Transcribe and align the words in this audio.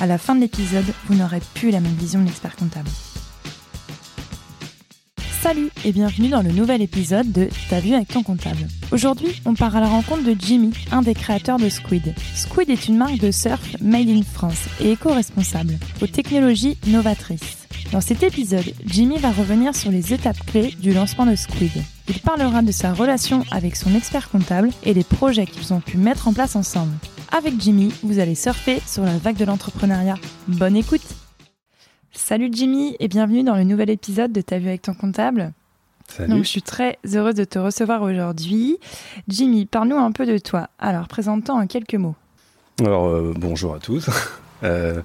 à 0.00 0.06
la 0.06 0.18
fin 0.18 0.34
de 0.34 0.40
l'épisode, 0.40 0.84
vous 1.06 1.14
n'aurez 1.14 1.40
plus 1.54 1.70
la 1.70 1.80
même 1.80 1.94
vision 1.94 2.20
de 2.20 2.26
l'expert 2.26 2.56
comptable. 2.56 2.88
Salut 5.42 5.70
et 5.84 5.92
bienvenue 5.92 6.28
dans 6.28 6.42
le 6.42 6.50
nouvel 6.50 6.82
épisode 6.82 7.30
de 7.30 7.48
T'as 7.70 7.80
vu 7.80 7.94
avec 7.94 8.08
ton 8.08 8.22
comptable. 8.22 8.66
Aujourd'hui, 8.90 9.40
on 9.44 9.54
part 9.54 9.76
à 9.76 9.80
la 9.80 9.86
rencontre 9.86 10.24
de 10.24 10.34
Jimmy, 10.38 10.72
un 10.90 11.02
des 11.02 11.14
créateurs 11.14 11.58
de 11.58 11.68
Squid. 11.68 12.14
Squid 12.34 12.68
est 12.68 12.88
une 12.88 12.96
marque 12.96 13.18
de 13.18 13.30
surf 13.30 13.76
made 13.80 14.08
in 14.08 14.22
France 14.22 14.64
et 14.80 14.92
éco-responsable, 14.92 15.78
aux 16.02 16.08
technologies 16.08 16.76
novatrices. 16.88 17.68
Dans 17.92 18.00
cet 18.00 18.24
épisode, 18.24 18.74
Jimmy 18.84 19.18
va 19.18 19.30
revenir 19.30 19.76
sur 19.76 19.92
les 19.92 20.12
étapes 20.12 20.44
clés 20.46 20.74
du 20.80 20.92
lancement 20.92 21.26
de 21.26 21.36
Squid. 21.36 21.70
Il 22.08 22.18
parlera 22.20 22.62
de 22.62 22.72
sa 22.72 22.92
relation 22.92 23.44
avec 23.52 23.76
son 23.76 23.94
expert 23.94 24.28
comptable 24.30 24.70
et 24.82 24.94
les 24.94 25.04
projets 25.04 25.46
qu'ils 25.46 25.72
ont 25.72 25.80
pu 25.80 25.96
mettre 25.96 26.26
en 26.26 26.32
place 26.32 26.56
ensemble. 26.56 26.92
Avec 27.36 27.60
Jimmy, 27.60 27.92
vous 28.02 28.18
allez 28.18 28.34
surfer 28.34 28.80
sur 28.86 29.02
la 29.02 29.18
vague 29.18 29.36
de 29.36 29.44
l'entrepreneuriat. 29.44 30.14
Bonne 30.48 30.74
écoute 30.74 31.04
Salut 32.10 32.48
Jimmy 32.50 32.96
et 32.98 33.08
bienvenue 33.08 33.42
dans 33.42 33.56
le 33.56 33.64
nouvel 33.64 33.90
épisode 33.90 34.32
de 34.32 34.40
Ta 34.40 34.58
vue 34.58 34.68
avec 34.68 34.80
ton 34.80 34.94
comptable. 34.94 35.52
Salut. 36.08 36.30
Donc 36.30 36.44
je 36.44 36.48
suis 36.48 36.62
très 36.62 36.98
heureuse 37.14 37.34
de 37.34 37.44
te 37.44 37.58
recevoir 37.58 38.00
aujourd'hui. 38.00 38.78
Jimmy, 39.28 39.66
parle-nous 39.66 39.98
un 39.98 40.12
peu 40.12 40.24
de 40.24 40.38
toi. 40.38 40.70
Alors, 40.78 41.08
présente-toi 41.08 41.54
en 41.54 41.66
quelques 41.66 41.96
mots. 41.96 42.14
Alors, 42.80 43.08
euh, 43.08 43.34
bonjour 43.36 43.74
à 43.74 43.80
tous. 43.80 44.08
Euh, 44.62 45.02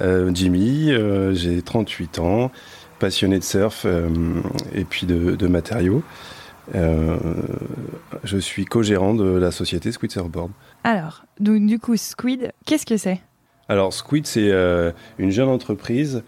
euh, 0.00 0.32
Jimmy, 0.34 0.90
j'ai 1.32 1.62
38 1.62 2.18
ans, 2.18 2.50
passionné 2.98 3.38
de 3.38 3.44
surf 3.44 3.86
et 4.74 4.82
puis 4.82 5.06
de, 5.06 5.36
de 5.36 5.46
matériaux. 5.46 6.02
Euh, 6.74 7.16
je 8.24 8.38
suis 8.38 8.64
co-gérant 8.64 9.14
de 9.14 9.24
la 9.24 9.50
société 9.50 9.92
Squid 9.92 10.10
Surfboard. 10.10 10.50
Alors, 10.84 11.24
donc 11.40 11.66
du 11.66 11.78
coup, 11.78 11.96
Squid, 11.96 12.52
qu'est-ce 12.66 12.86
que 12.86 12.96
c'est? 12.96 13.20
Alors, 13.68 13.92
Squid, 13.92 14.26
c'est 14.26 14.50
euh, 14.50 14.92
une 15.18 15.30
jeune 15.30 15.48
entreprise. 15.48 16.22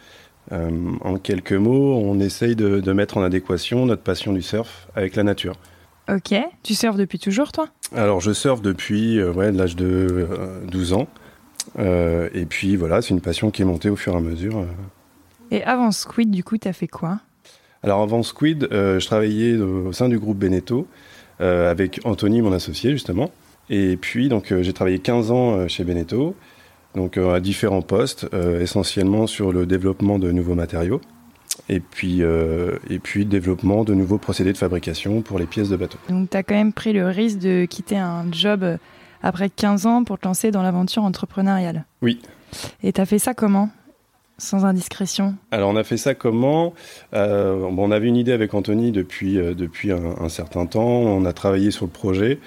Euh, 0.52 0.70
en 1.02 1.16
quelques 1.16 1.52
mots, 1.52 1.94
on 1.94 2.18
essaye 2.18 2.56
de, 2.56 2.80
de 2.80 2.92
mettre 2.92 3.16
en 3.18 3.22
adéquation 3.22 3.86
notre 3.86 4.02
passion 4.02 4.32
du 4.32 4.42
surf 4.42 4.88
avec 4.94 5.16
la 5.16 5.22
nature. 5.22 5.54
Ok, 6.08 6.34
tu 6.62 6.74
surfes 6.74 6.96
depuis 6.96 7.18
toujours 7.18 7.52
toi? 7.52 7.68
Alors, 7.94 8.20
je 8.20 8.32
surfe 8.32 8.62
depuis 8.62 9.18
euh, 9.18 9.32
ouais, 9.32 9.52
l'âge 9.52 9.76
de 9.76 10.26
euh, 10.30 10.60
12 10.66 10.92
ans. 10.94 11.06
Et 11.78 12.46
puis 12.46 12.74
voilà, 12.74 13.00
c'est 13.00 13.10
une 13.10 13.20
passion 13.20 13.50
qui 13.50 13.62
est 13.62 13.66
montée 13.66 13.90
au 13.90 13.96
fur 13.96 14.14
et 14.14 14.16
à 14.16 14.20
mesure. 14.20 14.66
Et 15.50 15.62
avant 15.62 15.92
Squid, 15.92 16.30
du 16.30 16.42
coup, 16.42 16.58
t'as 16.58 16.72
fait 16.72 16.88
quoi? 16.88 17.20
Alors 17.82 18.02
avant 18.02 18.22
Squid, 18.22 18.68
euh, 18.72 19.00
je 19.00 19.06
travaillais 19.06 19.56
au 19.56 19.92
sein 19.92 20.08
du 20.08 20.18
groupe 20.18 20.38
Beneteau 20.38 20.86
euh, 21.40 21.70
avec 21.70 22.00
Anthony, 22.04 22.42
mon 22.42 22.52
associé 22.52 22.90
justement. 22.90 23.30
Et 23.70 23.96
puis 23.96 24.28
donc 24.28 24.52
euh, 24.52 24.62
j'ai 24.62 24.72
travaillé 24.72 24.98
15 24.98 25.30
ans 25.30 25.68
chez 25.68 25.84
Beneteau, 25.84 26.34
donc 26.94 27.16
à 27.16 27.40
différents 27.40 27.82
postes, 27.82 28.26
essentiellement 28.60 29.26
sur 29.26 29.52
le 29.52 29.64
développement 29.64 30.18
de 30.18 30.30
nouveaux 30.32 30.54
matériaux. 30.54 31.00
Et 31.68 31.80
puis, 31.80 32.22
euh, 32.22 32.78
et 32.88 32.98
puis 32.98 33.24
développement 33.24 33.84
de 33.84 33.94
nouveaux 33.94 34.18
procédés 34.18 34.52
de 34.52 34.58
fabrication 34.58 35.22
pour 35.22 35.38
les 35.38 35.46
pièces 35.46 35.68
de 35.68 35.76
bateau. 35.76 35.98
Donc 36.08 36.30
t'as 36.30 36.42
quand 36.42 36.54
même 36.54 36.72
pris 36.72 36.92
le 36.92 37.06
risque 37.06 37.38
de 37.38 37.64
quitter 37.64 37.96
un 37.96 38.26
job 38.32 38.78
après 39.22 39.50
15 39.50 39.86
ans 39.86 40.04
pour 40.04 40.18
te 40.18 40.26
lancer 40.26 40.50
dans 40.50 40.62
l'aventure 40.62 41.04
entrepreneuriale. 41.04 41.84
Oui. 42.02 42.20
Et 42.82 42.92
t'as 42.92 43.06
fait 43.06 43.18
ça 43.18 43.34
comment? 43.34 43.70
Sans 44.42 44.64
indiscrétion. 44.64 45.34
Alors 45.50 45.68
on 45.68 45.76
a 45.76 45.84
fait 45.84 45.98
ça 45.98 46.14
comment? 46.14 46.72
Euh, 47.12 47.60
bon, 47.70 47.84
On 47.88 47.90
avait 47.90 48.08
une 48.08 48.16
idée 48.16 48.32
avec 48.32 48.54
Anthony 48.54 48.90
depuis, 48.90 49.38
euh, 49.38 49.52
depuis 49.52 49.92
un, 49.92 50.14
un 50.18 50.30
certain 50.30 50.64
temps, 50.64 50.80
on 50.80 51.26
a 51.26 51.34
travaillé 51.34 51.70
sur 51.70 51.84
le 51.84 51.90
projet, 51.90 52.38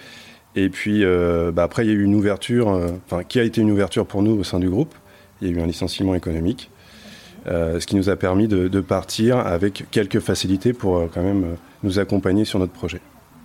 et 0.56 0.70
puis 0.70 1.06
euh, 1.06 1.52
bah, 1.52 1.62
après 1.62 1.86
il 1.86 1.90
y 1.90 1.92
a 1.92 1.94
eu 1.94 2.04
une 2.04 2.16
ouverture, 2.16 2.68
enfin 3.06 3.24
qui 3.24 3.40
a 3.40 3.44
été 3.44 3.62
une 3.62 3.70
ouverture 3.70 4.08
pour 4.08 4.24
nous 4.24 4.32
au 4.32 4.44
sein 4.44 4.60
du 4.60 4.72
groupe, 4.72 4.96
il 5.40 5.48
y 5.48 5.52
a 5.52 5.54
eu 5.56 5.62
un 5.62 5.68
licenciement 5.68 6.16
économique, 6.16 6.72
ce 7.46 7.86
qui 7.86 7.96
nous 7.96 8.10
a 8.10 8.16
permis 8.16 8.48
de, 8.48 8.68
de 8.68 8.82
partir 8.82 9.38
avec 9.38 9.86
quelques 9.92 10.20
facilités 10.20 10.74
pour 10.74 11.08
quand 11.14 11.22
même 11.22 11.58
nous 11.84 12.00
accompagner 12.00 12.44
sur 12.44 12.58
notre 12.58 12.74
projet. 12.74 13.02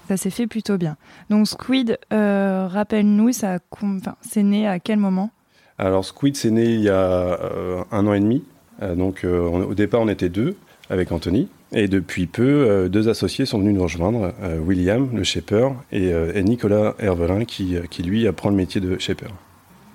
Ça 0.08 0.16
s'est 0.16 0.30
fait 0.30 0.46
plutôt 0.46 0.78
bien. 0.78 0.96
Donc 1.28 1.46
Squid, 1.48 1.98
rappelle-nous, 2.10 3.30
c'est 3.32 4.42
né 4.42 4.66
à 4.66 4.78
quel 4.78 4.98
moment? 4.98 5.30
Alors 5.78 6.04
Squid 6.04 6.36
c'est 6.36 6.50
né 6.50 6.64
il 6.64 6.80
y 6.80 6.88
a 6.88 6.94
euh, 6.94 7.82
un 7.92 8.06
an 8.06 8.12
et 8.14 8.20
demi, 8.20 8.42
Euh, 8.80 8.94
donc 8.94 9.24
euh, 9.24 9.40
on- 9.52 9.62
au 9.64 9.74
départ 9.74 10.00
on 10.00 10.08
était 10.08 10.28
deux 10.28 10.56
avec 10.90 11.10
Anthony. 11.10 11.48
Et 11.72 11.88
depuis 11.88 12.26
peu, 12.26 12.88
deux 12.88 13.08
associés 13.10 13.44
sont 13.44 13.58
venus 13.58 13.74
nous 13.74 13.82
rejoindre, 13.82 14.32
William, 14.64 15.10
le 15.12 15.22
shaper, 15.22 15.74
et, 15.92 16.08
et 16.34 16.42
Nicolas 16.42 16.94
Hervelin, 16.98 17.44
qui, 17.44 17.76
qui 17.90 18.02
lui 18.02 18.26
apprend 18.26 18.48
le 18.48 18.56
métier 18.56 18.80
de 18.80 18.98
shaper. 18.98 19.26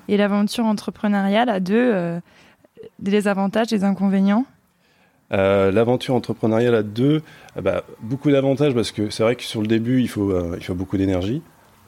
Et 0.07 0.15
l'aventure 0.17 0.65
entrepreneuriale 0.65 1.49
a 1.49 1.59
deux, 1.59 2.19
des 2.99 3.27
avantages, 3.27 3.67
des 3.69 3.83
inconvénients? 3.83 4.45
Euh, 5.31 5.71
L'aventure 5.71 6.13
entrepreneuriale 6.13 6.75
à 6.75 6.83
deux, 6.83 7.23
euh, 7.57 7.61
bah, 7.61 7.83
beaucoup 8.01 8.29
d'avantages 8.29 8.75
parce 8.75 8.91
que 8.91 9.09
c'est 9.09 9.23
vrai 9.23 9.35
que 9.35 9.41
sur 9.41 9.61
le 9.61 9.67
début, 9.67 9.99
il 9.99 10.07
faut, 10.09 10.29
euh, 10.29 10.55
il 10.59 10.63
faut 10.63 10.75
beaucoup 10.75 10.97
d'énergie. 10.97 11.41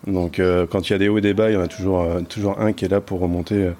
Donc 0.08 0.40
euh, 0.40 0.68
quand 0.68 0.90
il 0.90 0.94
y 0.94 0.96
a 0.96 1.00
des 1.00 1.10
hauts 1.10 1.18
et 1.18 1.22
des 1.22 1.34
bas, 1.34 1.50
il 1.50 1.54
y 1.54 1.58
en 1.58 1.62
a 1.62 1.68
toujours, 1.68 2.02
euh, 2.02 2.22
toujours 2.22 2.60
un 2.60 2.74
qui 2.74 2.86
est 2.86 2.90
là 2.90 3.02
pour 3.02 3.20
remonter 3.20 3.72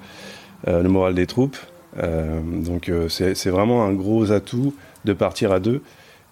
euh, 0.66 0.82
le 0.82 0.88
moral 0.88 1.14
des 1.14 1.26
troupes. 1.26 1.56
Donc 1.96 2.90
c'est 3.08 3.48
vraiment 3.48 3.84
un 3.84 3.92
gros 3.94 4.30
atout 4.30 4.74
de 5.06 5.14
partir 5.14 5.50
à 5.50 5.60
deux 5.60 5.80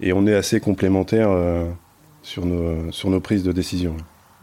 et 0.00 0.12
on 0.12 0.26
est 0.26 0.34
assez 0.34 0.60
complémentaires 0.60 1.30
sur, 2.22 2.44
nos, 2.44 2.92
sur 2.92 3.08
nos 3.08 3.20
prises 3.20 3.44
de 3.44 3.52
décision. 3.52 3.96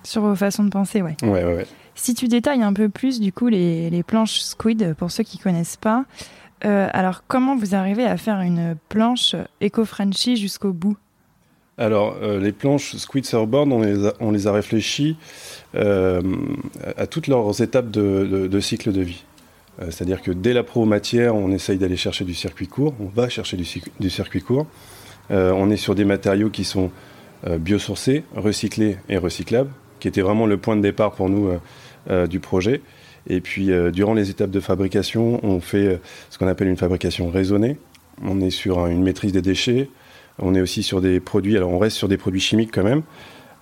sur 0.03 0.23
vos 0.23 0.35
façons 0.35 0.63
de 0.63 0.69
penser, 0.71 1.03
ouais. 1.03 1.15
Ouais, 1.21 1.43
ouais, 1.43 1.55
ouais. 1.55 1.67
Si 1.93 2.15
tu 2.15 2.27
détailles 2.27 2.63
un 2.63 2.73
peu 2.73 2.89
plus, 2.89 3.19
du 3.19 3.31
coup, 3.31 3.49
les, 3.49 3.91
les 3.91 4.01
planches 4.01 4.39
Squid, 4.39 4.95
pour 4.95 5.11
ceux 5.11 5.23
qui 5.23 5.37
connaissent 5.37 5.77
pas, 5.77 6.05
alors 6.61 7.23
comment 7.27 7.55
vous 7.55 7.75
arrivez 7.75 8.05
à 8.05 8.17
faire 8.17 8.39
une 8.41 8.75
planche 8.89 9.35
éco-Frenchy 9.59 10.37
jusqu'au 10.37 10.73
bout? 10.73 10.97
Alors, 11.77 12.17
euh, 12.21 12.39
les 12.39 12.51
planches 12.51 12.95
Squid 12.97 13.25
Surfboard, 13.25 13.71
on 13.71 13.81
les 13.81 14.05
a, 14.05 14.13
on 14.19 14.33
réfléchies 14.53 15.15
euh, 15.75 16.21
à 16.97 17.07
toutes 17.07 17.27
leurs 17.27 17.61
étapes 17.61 17.89
de, 17.89 18.59
cycle 18.59 18.91
de 18.91 19.01
vie. 19.01 19.23
Euh, 19.81 19.85
C'est-à-dire 19.85 20.21
que 20.21 20.31
dès 20.31 20.53
la 20.53 20.63
pro 20.63 20.85
matière, 20.85 21.33
on 21.35 21.51
essaye 21.51 21.77
d'aller 21.77 21.95
chercher 21.95 22.25
du 22.25 22.33
circuit 22.33 22.67
court, 22.67 22.93
on 22.99 23.05
va 23.05 23.29
chercher 23.29 23.57
du, 23.57 24.09
circuit 24.09 24.41
court. 24.41 24.67
On 25.29 25.69
est 25.69 25.77
sur 25.77 25.95
des 25.95 26.03
matériaux 26.03 26.49
qui 26.49 26.65
sont 26.65 26.91
biosourcés, 27.47 28.25
recyclés 28.35 28.97
et 29.07 29.17
recyclables, 29.17 29.71
qui 30.01 30.09
était 30.09 30.21
vraiment 30.21 30.45
le 30.45 30.57
point 30.57 30.75
de 30.75 30.81
départ 30.81 31.13
pour 31.13 31.29
nous 31.29 31.51
du 32.27 32.41
projet. 32.41 32.81
Et 33.29 33.39
puis, 33.39 33.69
durant 33.93 34.13
les 34.13 34.29
étapes 34.29 34.51
de 34.51 34.59
fabrication, 34.59 35.39
on 35.41 35.61
fait 35.61 36.01
ce 36.29 36.37
qu'on 36.37 36.47
appelle 36.47 36.67
une 36.67 36.75
fabrication 36.75 37.29
raisonnée. 37.29 37.77
On 38.21 38.41
est 38.41 38.49
sur 38.49 38.79
un- 38.79 38.89
une 38.89 39.03
maîtrise 39.03 39.31
des 39.31 39.41
déchets, 39.41 39.87
on 40.41 40.55
est 40.55 40.61
aussi 40.61 40.83
sur 40.83 41.01
des 41.01 41.19
produits, 41.19 41.57
alors 41.57 41.71
on 41.71 41.79
reste 41.79 41.97
sur 41.97 42.07
des 42.07 42.17
produits 42.17 42.39
chimiques 42.39 42.71
quand 42.73 42.83
même, 42.83 43.03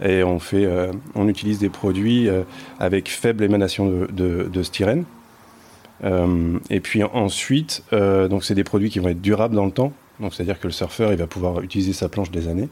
et 0.03 0.23
on, 0.23 0.39
euh, 0.53 0.91
utilise 1.27 1.59
des 1.59 1.69
produits 1.69 2.29
euh, 2.29 2.43
avec 2.79 3.09
faible 3.09 3.43
émanation 3.43 4.07
de, 4.09 4.63
styrène. 4.63 5.03
Euh, 6.05 6.57
et 6.69 6.79
puis 6.79 7.03
ensuite, 7.03 7.83
donc 7.91 8.43
c'est 8.43 8.55
des 8.55 8.63
produits 8.63 8.89
qui 8.89 8.99
vont 8.99 9.09
être 9.09 9.21
durables 9.21 9.55
dans 9.55 9.65
le 9.65 9.71
temps, 9.71 9.91
donc 10.19 10.33
c'est-à-dire 10.33 10.59
que 10.59 10.67
le 10.67 10.73
surfeur 10.73 11.11
il 11.11 11.17
va 11.17 11.27
pouvoir 11.27 11.61
utiliser 11.61 11.93
sa 11.93 12.07
planche 12.07 12.31
des 12.31 12.47
années, 12.47 12.69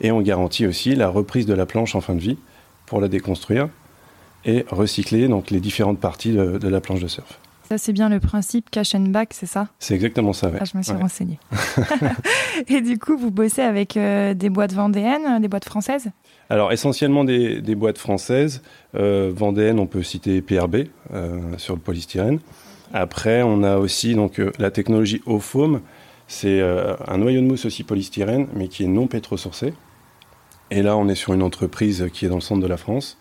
et 0.00 0.12
on 0.12 0.20
garantit 0.20 0.66
aussi 0.66 0.94
la 0.94 1.08
reprise 1.08 1.46
de 1.46 1.54
la 1.54 1.66
planche 1.66 1.94
en 1.94 2.00
fin 2.00 2.14
de 2.14 2.20
vie 2.20 2.38
pour 2.86 3.00
la 3.00 3.08
déconstruire 3.08 3.68
et 4.44 4.64
recycler 4.70 5.28
donc 5.28 5.50
les 5.50 5.60
différentes 5.60 5.98
parties 5.98 6.32
de 6.32 6.68
la 6.68 6.80
planche 6.80 7.00
de 7.00 7.08
surf. 7.08 7.39
Ça, 7.70 7.78
c'est 7.78 7.92
bien 7.92 8.08
le 8.08 8.18
principe 8.18 8.68
cash 8.68 8.96
and 8.96 9.10
back, 9.10 9.28
c'est 9.32 9.46
ça? 9.46 9.68
C'est 9.78 9.94
exactement 9.94 10.32
ça. 10.32 10.48
ouais. 10.48 10.58
Ah, 10.60 10.64
je 10.64 10.76
me 10.76 10.82
suis 10.82 10.90
Ouais. 10.92 10.98
renseignée. 11.02 11.38
Et 12.68 12.80
du 12.80 12.98
coup, 12.98 13.16
vous 13.16 13.30
bossez 13.30 13.62
avec 13.62 13.96
euh, 13.96 14.34
des 14.34 14.50
boîtes 14.50 14.72
vendéennes, 14.72 15.40
des 15.40 15.46
boîtes 15.46 15.66
françaises? 15.66 16.08
Alors 16.48 16.72
essentiellement 16.72 17.22
des, 17.22 17.60
des 17.60 17.76
boîtes 17.76 17.98
françaises. 17.98 18.60
Euh, 18.96 19.30
Vendéenne, 19.32 19.78
on 19.78 19.86
peut 19.86 20.02
citer 20.02 20.42
PRB 20.42 20.86
euh, 21.14 21.38
sur 21.58 21.76
le 21.76 21.80
polystyrène. 21.80 22.40
Après, 22.92 23.44
on 23.44 23.62
a 23.62 23.76
aussi 23.76 24.16
donc 24.16 24.40
euh, 24.40 24.50
la 24.58 24.72
technologie 24.72 25.22
eau 25.24 25.38
foam. 25.38 25.80
C'est 26.26 26.60
euh, 26.60 26.96
un 27.06 27.18
noyau 27.18 27.40
de 27.40 27.46
mousse 27.46 27.66
aussi 27.66 27.84
polystyrène, 27.84 28.48
mais 28.52 28.66
qui 28.66 28.82
est 28.82 28.88
non 28.88 29.06
pétrosourcé. 29.06 29.74
Et 30.72 30.82
là, 30.82 30.96
on 30.96 31.06
est 31.06 31.14
sur 31.14 31.34
une 31.34 31.42
entreprise 31.44 32.08
qui 32.12 32.26
est 32.26 32.28
dans 32.28 32.34
le 32.34 32.40
centre 32.40 32.60
de 32.62 32.66
la 32.66 32.76
France, 32.76 33.16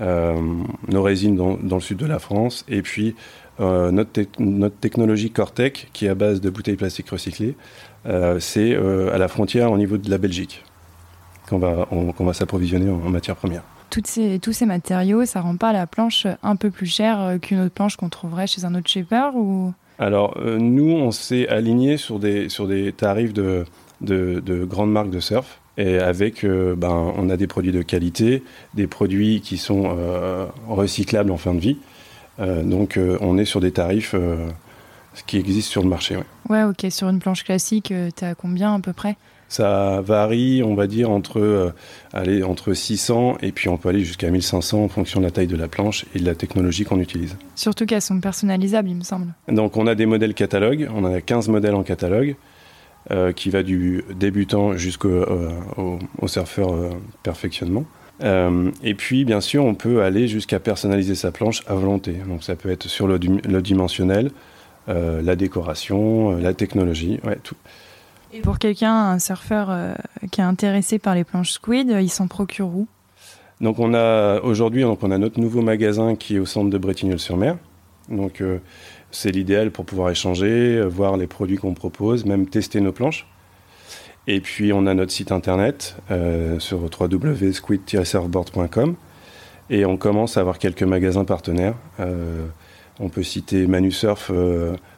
nos 0.00 1.02
résines 1.02 1.36
dans, 1.36 1.56
dans, 1.56 1.76
le 1.76 1.82
sud 1.82 1.98
de 1.98 2.06
la 2.06 2.18
France, 2.18 2.64
et 2.68 2.82
puis 2.82 3.14
notre, 3.58 4.22
notre, 4.38 4.76
technologie 4.76 5.30
Cortec, 5.30 5.88
qui 5.92 6.06
est 6.06 6.08
à 6.08 6.14
base 6.14 6.40
de 6.40 6.50
bouteilles 6.50 6.76
plastiques 6.76 7.10
recyclées, 7.10 7.54
c'est 8.40 8.76
à 8.76 9.18
la 9.18 9.28
frontière 9.28 9.70
au 9.70 9.78
niveau 9.78 9.96
de 9.96 10.10
la 10.10 10.18
Belgique 10.18 10.64
qu'on 11.48 11.58
va, 11.58 11.86
qu'on 11.88 12.24
va 12.24 12.32
s'approvisionner 12.32 12.90
en, 12.90 13.10
matière 13.10 13.36
première. 13.36 13.62
Toutes 13.90 14.06
ces, 14.06 14.38
tous 14.40 14.52
ces 14.52 14.66
matériaux, 14.66 15.24
ça 15.24 15.40
rend 15.40 15.56
pas 15.56 15.72
la 15.72 15.86
planche 15.86 16.26
un 16.42 16.56
peu 16.56 16.70
plus 16.70 16.86
chère 16.86 17.38
qu'une 17.40 17.60
autre 17.60 17.74
planche 17.74 17.96
qu'on 17.96 18.08
trouverait 18.08 18.46
chez 18.46 18.64
un 18.64 18.74
autre 18.74 18.88
shaper 18.88 19.36
ou? 19.36 19.72
Alors, 19.98 20.36
euh, 20.38 20.58
nous, 20.58 20.90
on 20.90 21.12
s'est 21.12 21.46
aligné 21.48 21.96
sur 21.96 22.18
des, 22.18 22.48
sur 22.48 22.66
des 22.66 22.92
tarifs 22.92 23.32
de, 23.32 23.64
de, 24.00 24.64
grandes 24.64 24.90
marques 24.90 25.10
de 25.10 25.20
surf. 25.20 25.60
Et 25.78 25.98
avec, 25.98 26.44
euh, 26.44 26.74
ben, 26.76 27.12
on 27.16 27.30
a 27.30 27.36
des 27.36 27.46
produits 27.46 27.72
de 27.72 27.82
qualité, 27.82 28.42
des 28.74 28.86
produits 28.86 29.40
qui 29.40 29.56
sont 29.56 29.94
euh, 29.96 30.46
recyclables 30.68 31.30
en 31.30 31.36
fin 31.36 31.54
de 31.54 31.60
vie. 31.60 31.78
Donc, 32.38 32.98
on 33.20 33.38
est 33.38 33.44
sur 33.44 33.60
des 33.60 33.72
tarifs 33.72 34.14
qui 35.26 35.38
existent 35.38 35.70
sur 35.70 35.82
le 35.82 35.88
marché. 35.88 36.16
Ouais, 36.16 36.24
ouais 36.48 36.62
ok. 36.64 36.86
Sur 36.90 37.08
une 37.08 37.18
planche 37.18 37.44
classique, 37.44 37.92
tu 38.16 38.24
as 38.24 38.34
combien 38.34 38.74
à 38.74 38.80
peu 38.80 38.92
près? 38.92 39.16
Ça 39.52 40.00
varie, 40.00 40.62
on 40.62 40.74
va 40.74 40.86
dire, 40.86 41.10
entre, 41.10 41.38
euh, 41.38 42.42
entre 42.42 42.72
600 42.72 43.36
et 43.42 43.52
puis 43.52 43.68
on 43.68 43.76
peut 43.76 43.90
aller 43.90 44.02
jusqu'à 44.02 44.30
1500 44.30 44.84
en 44.84 44.88
fonction 44.88 45.20
de 45.20 45.26
la 45.26 45.30
taille 45.30 45.46
de 45.46 45.56
la 45.56 45.68
planche 45.68 46.06
et 46.14 46.20
de 46.20 46.24
la 46.24 46.34
technologie 46.34 46.84
qu'on 46.84 46.98
utilise. 46.98 47.36
Surtout 47.54 47.84
qu'elles 47.84 48.00
sont 48.00 48.18
personnalisables, 48.18 48.88
il 48.88 48.96
me 48.96 49.02
semble. 49.02 49.34
Donc 49.48 49.76
on 49.76 49.86
a 49.86 49.94
des 49.94 50.06
modèles 50.06 50.32
catalogue, 50.32 50.88
on 50.94 51.04
a 51.04 51.20
15 51.20 51.50
modèles 51.50 51.74
en 51.74 51.82
catalogue, 51.82 52.34
euh, 53.10 53.32
qui 53.32 53.50
va 53.50 53.62
du 53.62 54.02
débutant 54.18 54.78
jusqu'au 54.78 55.10
euh, 55.10 55.50
au, 55.76 56.28
surfeur 56.28 56.70
perfectionnement. 57.22 57.84
Et 58.22 58.94
puis, 58.94 59.24
bien 59.24 59.40
sûr, 59.40 59.64
on 59.64 59.74
peut 59.74 60.02
aller 60.02 60.28
jusqu'à 60.28 60.60
personnaliser 60.60 61.14
sa 61.14 61.32
planche 61.32 61.62
à 61.66 61.74
volonté. 61.74 62.14
Donc 62.28 62.44
ça 62.44 62.54
peut 62.56 62.70
être 62.70 62.88
sur 62.88 63.06
le, 63.06 63.18
le 63.18 63.62
dimensionnel, 63.62 64.30
la 64.86 65.36
décoration, 65.36 66.36
la 66.36 66.54
technologie, 66.54 67.20
ouais, 67.24 67.38
tout. 67.42 67.56
Et 68.34 68.40
pour 68.40 68.58
quelqu'un, 68.58 68.94
un 68.94 69.18
surfeur 69.18 69.68
euh, 69.70 69.94
qui 70.30 70.40
est 70.40 70.44
intéressé 70.44 70.98
par 70.98 71.14
les 71.14 71.22
planches 71.22 71.52
Squid, 71.52 71.94
il 72.00 72.08
s'en 72.08 72.28
procure 72.28 72.68
où? 72.68 72.86
Donc 73.60 73.78
on 73.78 73.94
a 73.94 74.40
aujourd'hui 74.40 74.84
on 74.84 75.10
a 75.10 75.18
notre 75.18 75.38
nouveau 75.38 75.60
magasin 75.60 76.16
qui 76.16 76.36
est 76.36 76.38
au 76.38 76.46
centre 76.46 76.70
de 76.70 76.78
Bretignolles-sur-Mer. 76.78 77.58
Donc 78.08 78.40
euh, 78.40 78.58
c'est 79.10 79.30
l'idéal 79.30 79.70
pour 79.70 79.84
pouvoir 79.84 80.10
échanger, 80.10 80.78
euh, 80.78 80.86
voir 80.86 81.16
les 81.18 81.26
produits 81.26 81.58
qu'on 81.58 81.74
propose, 81.74 82.24
même 82.24 82.46
tester 82.46 82.80
nos 82.80 82.92
planches. 82.92 83.26
Et 84.26 84.40
puis 84.40 84.72
on 84.72 84.86
a 84.86 84.94
notre 84.94 85.12
site 85.12 85.32
internet 85.32 85.96
sur 86.58 86.80
www.squid-surfboard.com 86.82 88.94
et 89.70 89.84
on 89.84 89.96
commence 89.96 90.36
à 90.36 90.40
avoir 90.40 90.58
quelques 90.58 90.82
magasins 90.84 91.24
partenaires. 91.24 91.74
on 93.00 93.08
peut 93.08 93.24
citer 93.24 93.66
Manusurf 93.66 94.30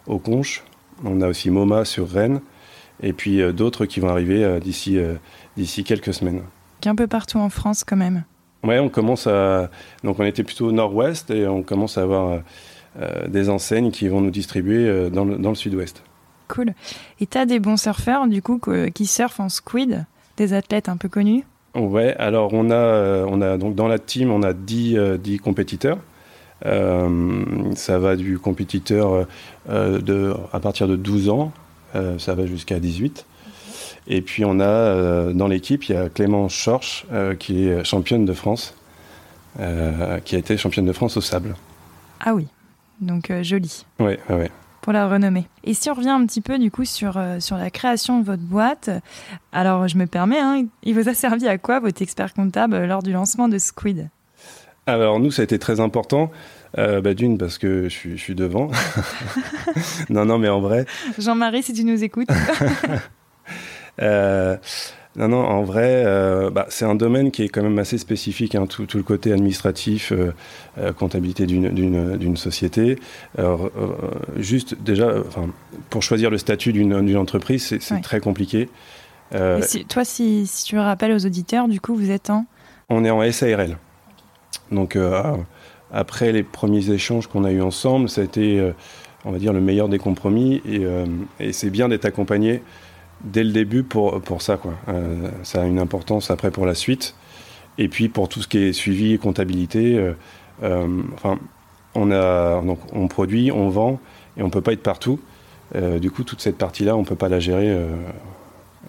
au 0.07 0.19
Conche, 0.19 0.63
on 1.05 1.21
a 1.21 1.29
aussi 1.29 1.51
MoMA 1.51 1.85
sur 1.85 2.09
Rennes 2.09 2.41
et 3.03 3.13
puis 3.13 3.41
euh, 3.41 3.53
d'autres 3.53 3.87
qui 3.87 4.01
vont 4.01 4.09
arriver 4.09 4.45
euh, 4.45 4.61
d'ici 4.61 4.99
euh, 4.99 5.15
d'ici 5.57 5.85
quelques 5.85 6.15
semaines. 6.15 6.43
Un 6.87 6.95
peu 6.95 7.07
partout 7.07 7.39
en 7.39 7.49
France 7.49 7.85
quand 7.85 7.97
même. 7.97 8.25
Ouais, 8.63 8.79
on 8.79 8.89
commence 8.89 9.27
à 9.27 9.71
donc 10.03 10.21
on 10.21 10.25
était 10.25 10.45
plutôt 10.45 10.73
nord-ouest 10.73 11.31
et 11.31 11.47
on 11.47 11.63
commence 11.63 11.99
à 11.99 12.03
avoir 12.03 12.41
des 13.29 13.51
enseignes 13.51 13.91
qui 13.91 14.09
vont 14.09 14.21
nous 14.21 14.31
distribuer 14.31 15.11
dans 15.11 15.25
le, 15.25 15.37
dans 15.37 15.49
le 15.49 15.55
sud-ouest. 15.55 16.03
Cool. 16.49 16.75
Et 17.21 17.27
tu 17.27 17.39
as 17.39 17.47
des 17.47 17.61
bons 17.61 17.77
surfeurs 17.77 18.27
du 18.27 18.43
coup 18.43 18.61
qui 18.95 19.07
surfent 19.07 19.41
en 19.41 19.49
squid, 19.49 20.05
des 20.37 20.53
athlètes 20.53 20.89
un 20.89 20.97
peu 20.97 21.09
connus? 21.09 21.45
Ouais, 21.75 22.15
alors 22.19 22.53
on 22.53 22.71
a 22.71 23.25
on 23.27 23.41
a 23.41 23.57
donc 23.57 23.75
dans 23.75 23.89
la 23.89 23.99
team 23.99 24.31
on 24.31 24.43
a 24.43 24.53
10 24.53 25.19
10 25.19 25.39
compétiteurs. 25.39 25.99
ça 26.63 27.99
va 27.99 28.17
du 28.17 28.39
compétiteur 28.39 29.27
de, 29.69 30.35
à 30.53 30.61
partir 30.61 30.87
de 30.87 30.97
12 30.97 31.31
ans 31.31 31.53
euh, 31.95 32.19
ça 32.19 32.35
va 32.35 32.47
jusqu'à 32.47 32.79
18. 32.79 33.27
Et 34.07 34.21
puis 34.21 34.45
on 34.45 34.61
a 34.61 34.65
euh, 34.65 35.33
dans 35.33 35.49
l'équipe, 35.49 35.85
il 35.89 35.93
y 35.93 35.97
a 35.97 36.09
Clément 36.09 36.49
Schorch 36.49 37.07
euh, 37.13 37.35
qui 37.35 37.69
est 37.69 37.85
championne 37.85 38.25
de 38.25 38.33
France, 38.33 38.75
qui 40.25 40.35
a 40.35 40.39
été 40.39 40.57
championne 40.57 40.85
de 40.85 40.93
France 40.93 41.17
au 41.17 41.21
sable. 41.21 41.55
Ah 42.21 42.35
oui, 42.35 42.49
donc 43.01 43.31
joli. 43.43 43.85
Oui, 44.01 44.17
oui. 44.31 44.47
Pour 44.85 44.93
la 44.93 45.09
renommée. 45.09 45.49
Et 45.65 45.73
si 45.73 45.89
on 45.89 45.95
revient 45.95 46.11
un 46.11 46.27
petit 46.27 46.43
peu 46.43 46.59
du 46.59 46.71
coup 46.71 46.85
sur, 46.85 47.19
sur 47.41 47.57
la 47.57 47.71
création 47.71 48.21
de 48.21 48.25
votre 48.27 48.43
boîte, 48.43 48.91
alors 49.51 49.89
je 49.89 49.97
me 49.97 50.05
permets, 50.05 50.39
hein, 50.39 50.67
il 50.83 50.95
vous 50.95 51.09
a 51.09 51.15
servi 51.15 51.49
à 51.49 51.57
quoi 51.57 51.81
votre 51.81 52.03
expert 52.03 52.35
comptable 52.35 52.85
lors 52.85 53.03
du 53.03 53.11
lancement 53.13 53.49
de 53.49 53.57
Squid? 53.57 54.11
Alors 54.87 55.19
nous, 55.21 55.31
ça 55.31 55.41
a 55.41 55.45
été 55.45 55.59
très 55.59 55.81
important. 55.81 56.31
Euh, 56.77 57.01
bah, 57.01 57.15
d'une, 57.15 57.39
parce 57.39 57.59
que 57.59 57.89
je 57.89 58.17
suis, 58.17 58.35
devant. 58.35 58.71
non, 60.11 60.25
non, 60.25 60.39
mais 60.39 60.49
en 60.49 60.61
vrai. 60.61 60.87
Jean-Marie, 61.19 61.63
si 61.63 61.73
tu 61.73 61.85
nous 61.85 62.03
écoutes. 62.03 62.29
Euh, 64.03 64.57
non, 65.17 65.29
non, 65.29 65.39
en 65.39 65.63
vrai, 65.63 66.03
euh, 66.05 66.51
bah, 66.51 66.67
c'est 66.69 66.85
un 66.85 66.95
domaine 66.95 67.31
qui 67.31 67.43
est 67.43 67.49
quand 67.49 67.63
même 67.63 67.79
assez 67.79 67.99
spécifique, 67.99 68.55
hein, 68.55 68.67
tout, 68.67 68.87
le 68.95 69.03
côté 69.03 69.33
administratif, 69.33 70.13
comptabilité 70.99 71.47
d'une 71.47 72.37
société. 72.37 72.99
juste 74.37 74.77
déjà, 74.83 75.13
pour 75.91 76.03
choisir 76.03 76.31
le 76.31 76.39
statut 76.39 76.73
d'une 76.73 77.17
entreprise, 77.17 77.77
c'est 77.81 78.01
très 78.01 78.21
compliqué. 78.21 78.69
toi, 79.31 80.05
si, 80.05 80.47
si, 80.47 80.65
tu 80.65 80.79
rappelles 80.79 81.13
aux 81.13 81.27
auditeurs, 81.27 81.69
du 81.69 81.81
coup, 81.81 81.95
vous 81.95 82.11
êtes 82.11 82.31
en 82.31 82.47
On 82.89 83.05
est 83.05 83.11
en 83.11 83.31
SARL. 83.31 83.79
Donc, 84.73 84.97
après 85.95 86.33
les 86.33 86.43
premiers 86.43 86.91
échanges 86.91 87.29
qu'on 87.29 87.45
a 87.45 87.53
eus 87.53 87.63
ensemble, 87.63 88.09
ça 88.09 88.21
a 88.21 88.25
été, 88.25 88.59
euh, 88.59 88.73
on 89.25 89.31
va 89.31 89.39
dire, 89.39 89.53
le 89.53 89.61
meilleur 89.61 89.89
des 89.89 89.99
compromis. 89.99 90.61
Euh, 90.67 91.07
et, 91.39 91.53
c'est 91.53 91.71
bien 91.71 91.89
d'être 91.89 92.05
accompagné 92.05 92.63
dès 93.23 93.45
le 93.45 93.53
début 93.53 93.83
pour, 93.83 94.21
pour 94.21 94.43
ça. 94.43 94.57
Quoi. 94.57 94.75
Euh, 94.89 95.31
ça 95.43 95.63
a 95.63 95.67
une 95.67 95.79
importance 95.79 96.31
après 96.31 96.51
pour 96.51 96.67
la 96.67 96.75
suite. 96.75 97.15
Et 97.79 97.89
puis 97.89 98.09
pour 98.09 98.29
tout 98.29 98.43
ce 98.43 98.49
qui 98.49 98.59
est 98.59 98.73
suivi 98.73 99.13
et 99.13 99.19
comptabilité, 99.19 100.15
enfin, 100.63 101.39
on, 101.97 102.13
a, 102.13 102.63
donc, 102.63 102.79
on 102.93 103.09
produit, 103.09 103.51
on 103.51 103.69
vend 103.69 103.99
et 104.37 104.43
on 104.43 104.47
ne 104.47 104.51
peut 104.51 104.61
pas 104.61 104.73
être 104.73 104.83
partout. 104.83 105.19
du 105.75 106.09
coup, 106.13 106.23
toute 106.23 106.41
cette 106.41 106.57
partie-là, 106.57 106.95
on 106.97 107.01
ne 107.01 107.05
peut 107.05 107.17
pas 107.17 107.29
la 107.29 107.41
gérer. 107.41 107.77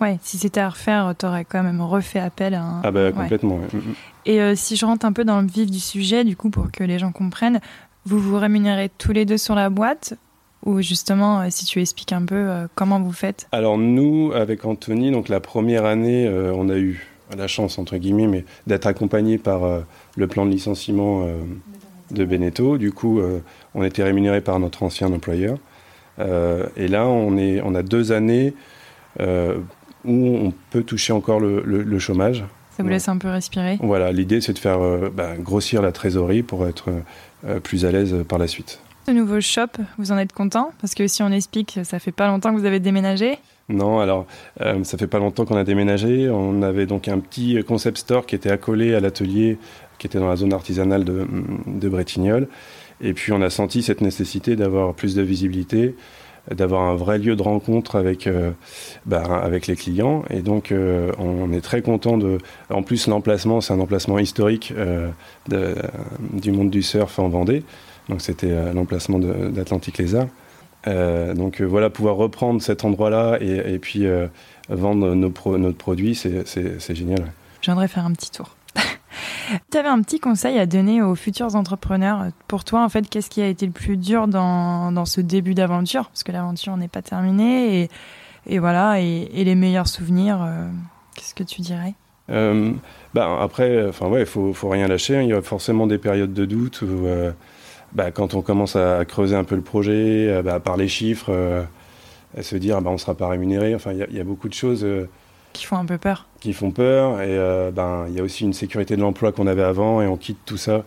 Ouais, 0.01 0.19
si 0.21 0.37
c'était 0.37 0.59
à 0.59 0.69
refaire, 0.69 1.13
tu 1.17 1.25
aurais 1.25 1.45
quand 1.45 1.63
même 1.63 1.81
refait 1.81 2.19
appel 2.19 2.53
à 2.53 2.61
un... 2.61 2.81
Ah 2.83 2.91
bah 2.91 3.11
complètement, 3.11 3.57
mm, 3.57 3.77
mm. 3.77 3.95
Et 4.25 4.41
euh, 4.41 4.53
si 4.55 4.75
je 4.75 4.85
rentre 4.85 5.05
un 5.05 5.13
peu 5.13 5.23
dans 5.23 5.41
le 5.41 5.47
vif 5.47 5.69
du 5.69 5.79
sujet, 5.79 6.23
du 6.23 6.35
coup, 6.35 6.49
pour 6.49 6.71
que 6.71 6.83
les 6.83 6.99
gens 6.99 7.11
comprennent, 7.11 7.61
vous 8.05 8.19
vous 8.19 8.37
rémunérez 8.37 8.89
tous 8.97 9.13
les 9.13 9.25
deux 9.25 9.37
sur 9.37 9.55
la 9.55 9.69
boîte 9.69 10.15
ou 10.65 10.81
justement, 10.81 11.41
euh, 11.41 11.47
si 11.49 11.65
tu 11.65 11.79
expliques 11.79 12.13
un 12.13 12.25
peu 12.25 12.35
euh, 12.35 12.67
comment 12.75 12.99
vous 12.99 13.11
faites 13.11 13.47
Alors 13.51 13.77
nous, 13.77 14.31
avec 14.33 14.65
Anthony, 14.65 15.11
donc 15.11 15.29
la 15.29 15.39
première 15.39 15.85
année, 15.85 16.29
on 16.29 16.69
a 16.69 16.77
eu 16.77 17.07
la 17.35 17.47
chance, 17.47 17.79
entre 17.79 17.97
guillemets, 17.97 18.27
mais 18.27 18.45
d'être 18.67 18.85
accompagné 18.85 19.37
par 19.37 19.61
le 20.15 20.27
plan 20.27 20.45
de 20.45 20.51
licenciement 20.51 21.27
de 22.11 22.25
Beneteau. 22.25 22.77
Du 22.77 22.91
coup, 22.91 23.19
on 23.73 23.83
était 23.83 24.03
rémunéré 24.03 24.41
par 24.41 24.59
notre 24.59 24.83
ancien 24.83 25.11
employeur. 25.11 25.57
et 26.19 26.87
là, 26.87 27.07
on, 27.07 27.35
est, 27.37 27.61
on 27.61 27.73
a 27.73 27.81
deux 27.81 28.11
années 28.11 28.53
où 30.05 30.27
on 30.27 30.53
peut 30.69 30.83
toucher 30.83 31.13
encore 31.13 31.39
le, 31.39 31.99
chômage. 31.99 32.43
Ça 32.75 32.83
vous 32.83 32.89
laisse 32.89 33.07
un 33.07 33.17
peu 33.17 33.29
respirer? 33.29 33.77
Voilà, 33.81 34.11
l'idée 34.11 34.41
c'est 34.41 34.53
de 34.53 34.59
faire 34.59 34.81
euh, 34.81 35.09
bah, 35.13 35.37
grossir 35.37 35.81
la 35.81 35.93
trésorerie 35.93 36.43
pour 36.43 36.67
être 36.67 36.91
euh, 37.45 37.59
plus 37.61 37.85
à 37.85 37.91
l'aise 37.91 38.15
par 38.27 38.37
la 38.37 38.47
suite. 38.47 38.81
Ce 39.05 39.11
nouveau 39.11 39.39
shop, 39.39 39.67
vous 39.99 40.11
en 40.11 40.17
êtes 40.17 40.33
content? 40.33 40.71
Parce 40.81 40.95
que 40.95 41.05
si 41.05 41.21
on 41.21 41.29
explique, 41.29 41.79
ça 41.83 41.99
fait 41.99 42.11
pas 42.11 42.27
longtemps 42.27 42.51
que 42.53 42.59
vous 42.59 42.65
avez 42.65 42.79
déménagé 42.79 43.37
non, 43.67 43.99
alors 43.99 44.27
euh, 44.61 44.83
ça 44.83 44.95
fait 44.95 45.07
pas 45.07 45.17
longtemps 45.17 45.43
qu'on 45.43 45.57
a 45.57 45.63
déménagé. 45.63 46.29
On 46.29 46.61
avait 46.61 46.85
donc 46.85 47.07
un 47.07 47.17
petit 47.17 47.63
concept 47.63 47.97
store 47.97 48.27
qui 48.27 48.35
était 48.35 48.51
accolé 48.51 48.93
à 48.93 48.99
l'atelier 48.99 49.57
qui 49.97 50.05
était 50.05 50.19
dans 50.19 50.27
la 50.27 50.35
zone 50.35 50.53
artisanale 50.53 51.03
de, 51.03 51.25
de 51.65 51.89
Bretignolles. 51.89 52.47
Et 53.01 53.13
puis 53.13 53.31
on 53.31 53.41
a 53.41 53.49
senti 53.49 53.81
cette 53.81 54.01
nécessité 54.01 54.55
d'avoir 54.55 54.93
plus 54.93 55.15
de 55.15 55.23
visibilité, 55.23 55.95
d'avoir 56.51 56.83
un 56.83 56.93
vrai 56.93 57.17
lieu 57.17 57.35
de 57.35 57.41
rencontre 57.41 57.95
avec, 57.95 58.27
euh, 58.27 58.51
bah, 59.07 59.23
avec 59.23 59.65
les 59.65 59.75
clients. 59.75 60.23
Et 60.29 60.41
donc, 60.41 60.71
euh, 60.71 61.11
on 61.17 61.51
est 61.51 61.61
très 61.61 61.81
content 61.81 62.19
de. 62.19 62.37
En 62.69 62.83
plus, 62.83 63.07
l'emplacement, 63.07 63.61
c'est 63.61 63.73
un 63.73 63.79
emplacement 63.79 64.19
historique 64.19 64.75
du 65.49 66.51
monde 66.51 66.69
du 66.69 66.83
surf 66.83 67.17
en 67.17 67.29
Vendée. 67.29 67.63
Donc, 68.09 68.21
c'était 68.21 68.73
l'emplacement 68.73 69.19
d'Atlantique 69.19 69.97
Lézard. 69.97 70.27
donc, 70.85 71.61
voilà, 71.61 71.89
pouvoir 71.89 72.15
reprendre 72.15 72.61
cet 72.61 72.85
endroit-là 72.85 73.37
et, 73.41 73.79
puis 73.79 74.05
vendre 74.69 75.15
nos 75.15 75.57
notre 75.57 75.77
produit, 75.77 76.15
c'est 76.15 76.95
génial. 76.95 77.31
Je 77.61 77.71
viendrai 77.71 77.87
faire 77.87 78.05
un 78.05 78.13
petit 78.13 78.31
tour. 78.31 78.55
Tu 79.71 79.77
avais 79.77 79.89
un 79.89 80.01
petit 80.01 80.19
conseil 80.19 80.59
à 80.59 80.65
donner 80.65 81.01
aux 81.01 81.15
futurs 81.15 81.55
entrepreneurs. 81.55 82.27
Pour 82.47 82.63
toi, 82.63 82.83
en 82.83 82.89
fait, 82.89 83.09
qu'est-ce 83.09 83.29
qui 83.29 83.41
a 83.41 83.47
été 83.47 83.65
le 83.65 83.71
plus 83.71 83.97
dur 83.97 84.27
dans, 84.27 84.91
dans 84.91 85.05
ce 85.05 85.21
début 85.21 85.53
d'aventure? 85.53 86.09
Parce 86.09 86.23
que 86.23 86.31
l'aventure 86.31 86.75
n'est 86.77 86.87
pas 86.87 87.01
terminée. 87.01 87.81
Et, 87.81 87.89
et 88.47 88.59
voilà, 88.59 89.01
et, 89.01 89.43
les 89.43 89.55
meilleurs 89.55 89.87
souvenirs, 89.87 90.41
euh, 90.43 90.67
qu'est-ce 91.15 91.33
que 91.33 91.43
tu 91.43 91.61
dirais? 91.61 91.95
Euh, 92.29 92.71
bah, 93.13 93.39
après, 93.41 93.87
enfin 93.87 94.07
ouais, 94.07 94.25
faut, 94.25 94.53
faut 94.53 94.69
rien 94.69 94.87
lâcher. 94.87 95.17
hein. 95.17 95.21
Il 95.21 95.29
y 95.29 95.33
a 95.33 95.41
forcément 95.41 95.87
des 95.87 95.97
périodes 95.97 96.33
de 96.33 96.45
doute 96.45 96.81
où, 96.81 97.07
euh, 97.07 97.31
bah, 97.95 98.11
quand 98.11 98.33
on 98.35 98.41
commence 98.41 98.75
à 98.75 99.03
creuser 99.05 99.35
un 99.35 99.43
peu 99.43 99.55
le 99.55 99.61
projet, 99.61 100.27
euh, 100.29 100.41
bah, 100.43 100.59
par 100.59 100.77
les 100.77 100.87
chiffres, 100.87 101.27
euh, 101.31 101.63
à 102.37 102.43
se 102.43 102.55
dire, 102.57 102.81
bah, 102.81 102.91
on 102.91 102.97
sera 102.97 103.15
pas 103.15 103.27
rémunéré. 103.29 103.73
Enfin, 103.73 103.91
il 103.93 103.97
y 103.97 104.03
a- 104.03 104.07
il 104.09 104.15
y, 104.15 104.19
a 104.19 104.23
beaucoup 104.23 104.49
de 104.49 104.53
choses 104.53 104.83
euh, 104.83 105.09
Qui 105.53 105.65
font 105.65 105.77
un 105.77 105.85
peu 105.85 105.97
peur. 105.97 106.27
qui 106.41 106.53
font 106.53 106.71
peur. 106.71 107.21
Et 107.21 107.27
euh, 107.29 107.71
ben, 107.71 108.05
il 108.09 108.15
y 108.15 108.19
a 108.19 108.23
aussi 108.23 108.43
une 108.43 108.53
sécurité 108.53 108.95
de 108.95 109.01
l'emploi 109.01 109.31
qu'on 109.31 109.47
avait 109.47 109.63
avant, 109.63 110.01
et 110.01 110.07
on 110.07 110.17
quitte 110.17 110.39
tout 110.45 110.57
ça. 110.57 110.83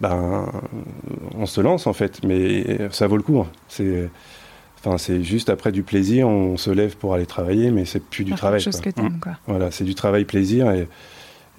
Ben, 0.00 0.46
on 1.36 1.46
se 1.46 1.60
lance 1.60 1.86
en 1.86 1.92
fait, 1.92 2.22
mais 2.24 2.88
ça 2.90 3.06
vaut 3.06 3.16
le 3.16 3.22
coup. 3.22 3.38
hein. 3.40 3.46
C'est, 3.68 4.10
enfin, 4.80 4.98
c'est 4.98 5.22
juste 5.22 5.48
après 5.48 5.70
du 5.72 5.82
plaisir. 5.84 6.26
On 6.28 6.56
se 6.56 6.70
lève 6.70 6.96
pour 6.96 7.14
aller 7.14 7.24
travailler, 7.26 7.70
mais 7.70 7.84
c'est 7.84 8.02
plus 8.04 8.24
du 8.24 8.30
Faire 8.32 8.38
travail. 8.38 8.60
quelque 8.62 8.72
chose 8.72 8.80
quoi. 8.80 8.90
que 8.92 9.00
t'aimes, 9.00 9.20
quoi. 9.20 9.32
Voilà, 9.46 9.70
c'est 9.70 9.84
du 9.84 9.94
travail 9.94 10.24
plaisir 10.24 10.70
et, 10.72 10.88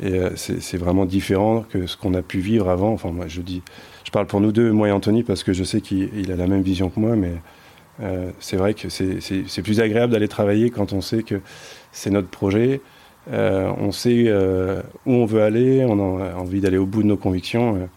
et 0.02 0.14
euh, 0.14 0.30
c'est 0.36 0.78
vraiment 0.78 1.06
différent 1.06 1.64
que 1.70 1.86
ce 1.88 1.96
qu'on 1.98 2.14
a 2.14 2.22
pu 2.22 2.40
vivre 2.40 2.70
avant. 2.70 2.92
Enfin, 2.94 3.12
moi, 3.12 3.26
je 3.28 3.42
dis, 3.42 3.62
je 4.04 4.12
parle 4.12 4.26
pour 4.28 4.42
nous 4.42 4.52
deux, 4.52 4.72
moi 4.72 4.88
et 4.88 4.92
Anthony, 4.92 5.24
parce 5.24 5.44
que 5.44 5.54
je 5.54 5.64
sais 5.64 5.82
qu'il 5.82 6.10
il 6.18 6.32
a 6.32 6.36
la 6.36 6.48
même 6.48 6.62
vision 6.64 6.90
que 6.90 7.00
moi, 7.00 7.16
mais 7.16 7.34
euh, 8.02 8.32
c'est 8.40 8.58
vrai 8.58 8.74
que 8.74 8.90
c'est- 8.90 9.62
plus 9.64 9.80
agréable 9.80 10.14
d'aller 10.14 10.28
travailler 10.28 10.70
quand 10.72 10.94
on 10.94 11.02
sait 11.02 11.24
que 11.24 11.42
c'est 11.92 12.10
notre 12.10 12.30
projet. 12.30 12.82
Euh, 13.32 13.72
on 13.78 13.92
sait 13.92 14.30
où 15.06 15.12
on 15.12 15.26
veut 15.26 15.44
aller, 15.44 15.86
on 15.88 16.00
a 16.20 16.34
envie 16.36 16.60
d'aller 16.60 16.78
au 16.78 16.86
bout 16.86 17.04
de 17.04 17.08
nos 17.08 17.18
convictions. 17.18 17.88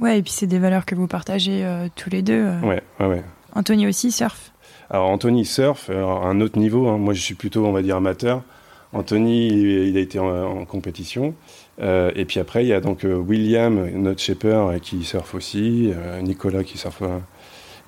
Ouais, 0.00 0.18
et 0.18 0.22
puis 0.22 0.32
c'est 0.32 0.46
des 0.46 0.58
valeurs 0.60 0.86
que 0.86 0.94
vous 0.94 1.08
partagez 1.08 1.66
tous 1.96 2.08
les 2.08 2.22
deux. 2.22 2.44
ouais, 2.62 2.82
ouais, 3.00 3.06
ouais. 3.06 3.22
Anthony 3.54 3.86
aussi 3.86 4.12
surf? 4.12 4.52
Alors 4.90 5.08
Anthony 5.10 5.44
surf, 5.44 5.90
alors, 5.90 6.24
à 6.24 6.28
un 6.28 6.40
autre 6.40 6.58
niveau, 6.58 6.88
hein. 6.88 6.96
moi 6.98 7.12
je 7.12 7.20
suis 7.20 7.34
plutôt 7.34 7.66
on 7.66 7.72
va 7.72 7.82
dire 7.82 7.96
amateur. 7.96 8.42
Anthony 8.92 9.48
il, 9.88 9.96
a 9.96 10.00
été 10.00 10.18
en, 10.18 10.28
en 10.60 10.64
compétition. 10.64 11.34
Euh, 11.80 12.10
et 12.16 12.24
puis 12.24 12.40
après 12.40 12.64
il 12.64 12.68
y 12.68 12.72
a 12.72 12.80
donc 12.80 13.04
euh, 13.04 13.14
William, 13.16 13.88
notre 13.94 14.20
shaper, 14.20 14.68
euh, 14.68 14.78
qui 14.78 15.04
surfe 15.04 15.34
aussi, 15.34 15.92
euh, 15.94 16.20
Nicolas 16.22 16.64
qui 16.64 16.76
surfe. 16.78 17.02
euh, 17.02 17.18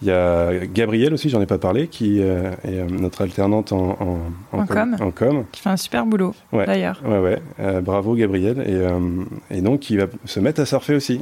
il 0.02 0.08
y 0.08 0.12
a 0.12 0.64
Gabriel 0.66 1.12
aussi, 1.12 1.28
j'en 1.28 1.42
ai 1.42 1.46
pas 1.46 1.58
parlé, 1.58 1.86
qui 1.86 2.20
est 2.22 2.90
notre 2.90 3.20
alternante 3.20 3.70
en, 3.72 3.98
en, 4.52 4.58
En 4.58 4.64
com. 4.66 4.96
en 4.98 5.10
com. 5.10 5.44
Qui 5.52 5.60
fait 5.60 5.68
un 5.68 5.76
super 5.76 6.06
boulot, 6.06 6.34
Ouais. 6.52 6.64
d'ailleurs. 6.64 7.02
Ouais, 7.04 7.18
ouais. 7.18 7.82
Bravo 7.82 8.14
Gabriel. 8.14 8.64
Et, 8.66 9.56
et 9.58 9.60
donc 9.60 9.90
il 9.90 9.98
va 10.00 10.06
se 10.24 10.40
mettre 10.40 10.62
à 10.62 10.64
surfer 10.64 10.94
aussi. 10.94 11.20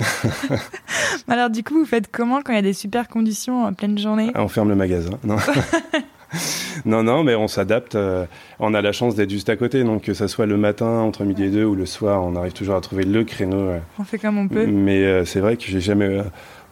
Alors 1.28 1.50
du 1.50 1.64
coup, 1.64 1.74
vous 1.80 1.86
faites 1.86 2.08
comment 2.12 2.40
quand 2.40 2.52
il 2.52 2.56
y 2.56 2.60
a 2.60 2.62
des 2.62 2.72
super 2.72 3.08
conditions 3.08 3.64
en 3.64 3.72
pleine 3.72 3.98
journée? 3.98 4.30
Ah, 4.34 4.44
on 4.44 4.48
ferme 4.48 4.68
le 4.68 4.76
magasin. 4.76 5.10
Non, 5.24 5.38
non, 6.84 7.02
non, 7.02 7.24
mais 7.24 7.34
on 7.34 7.48
s'adapte. 7.48 7.94
euh, 7.94 8.26
on 8.58 8.74
a 8.74 8.82
la 8.82 8.92
chance 8.92 9.14
d'être 9.14 9.30
juste 9.30 9.48
à 9.48 9.56
côté, 9.56 9.84
donc 9.84 10.02
que 10.02 10.14
ça 10.14 10.28
soit 10.28 10.46
le 10.46 10.56
matin, 10.56 10.86
entre 11.00 11.24
midi 11.24 11.44
et 11.44 11.50
deux, 11.50 11.64
ou 11.64 11.74
le 11.74 11.86
soir, 11.86 12.22
on 12.24 12.36
arrive 12.36 12.52
toujours 12.52 12.76
à 12.76 12.80
trouver 12.80 13.04
le 13.04 13.24
créneau. 13.24 13.56
euh. 13.68 13.78
On 13.98 14.04
fait 14.04 14.18
comme 14.18 14.38
on 14.38 14.48
peut. 14.48 14.66
Mais 14.66 15.04
euh, 15.04 15.24
c'est 15.24 15.40
vrai 15.40 15.56
que 15.56 15.64
j'ai 15.64 15.80
jamais 15.80 16.04
euh, 16.06 16.22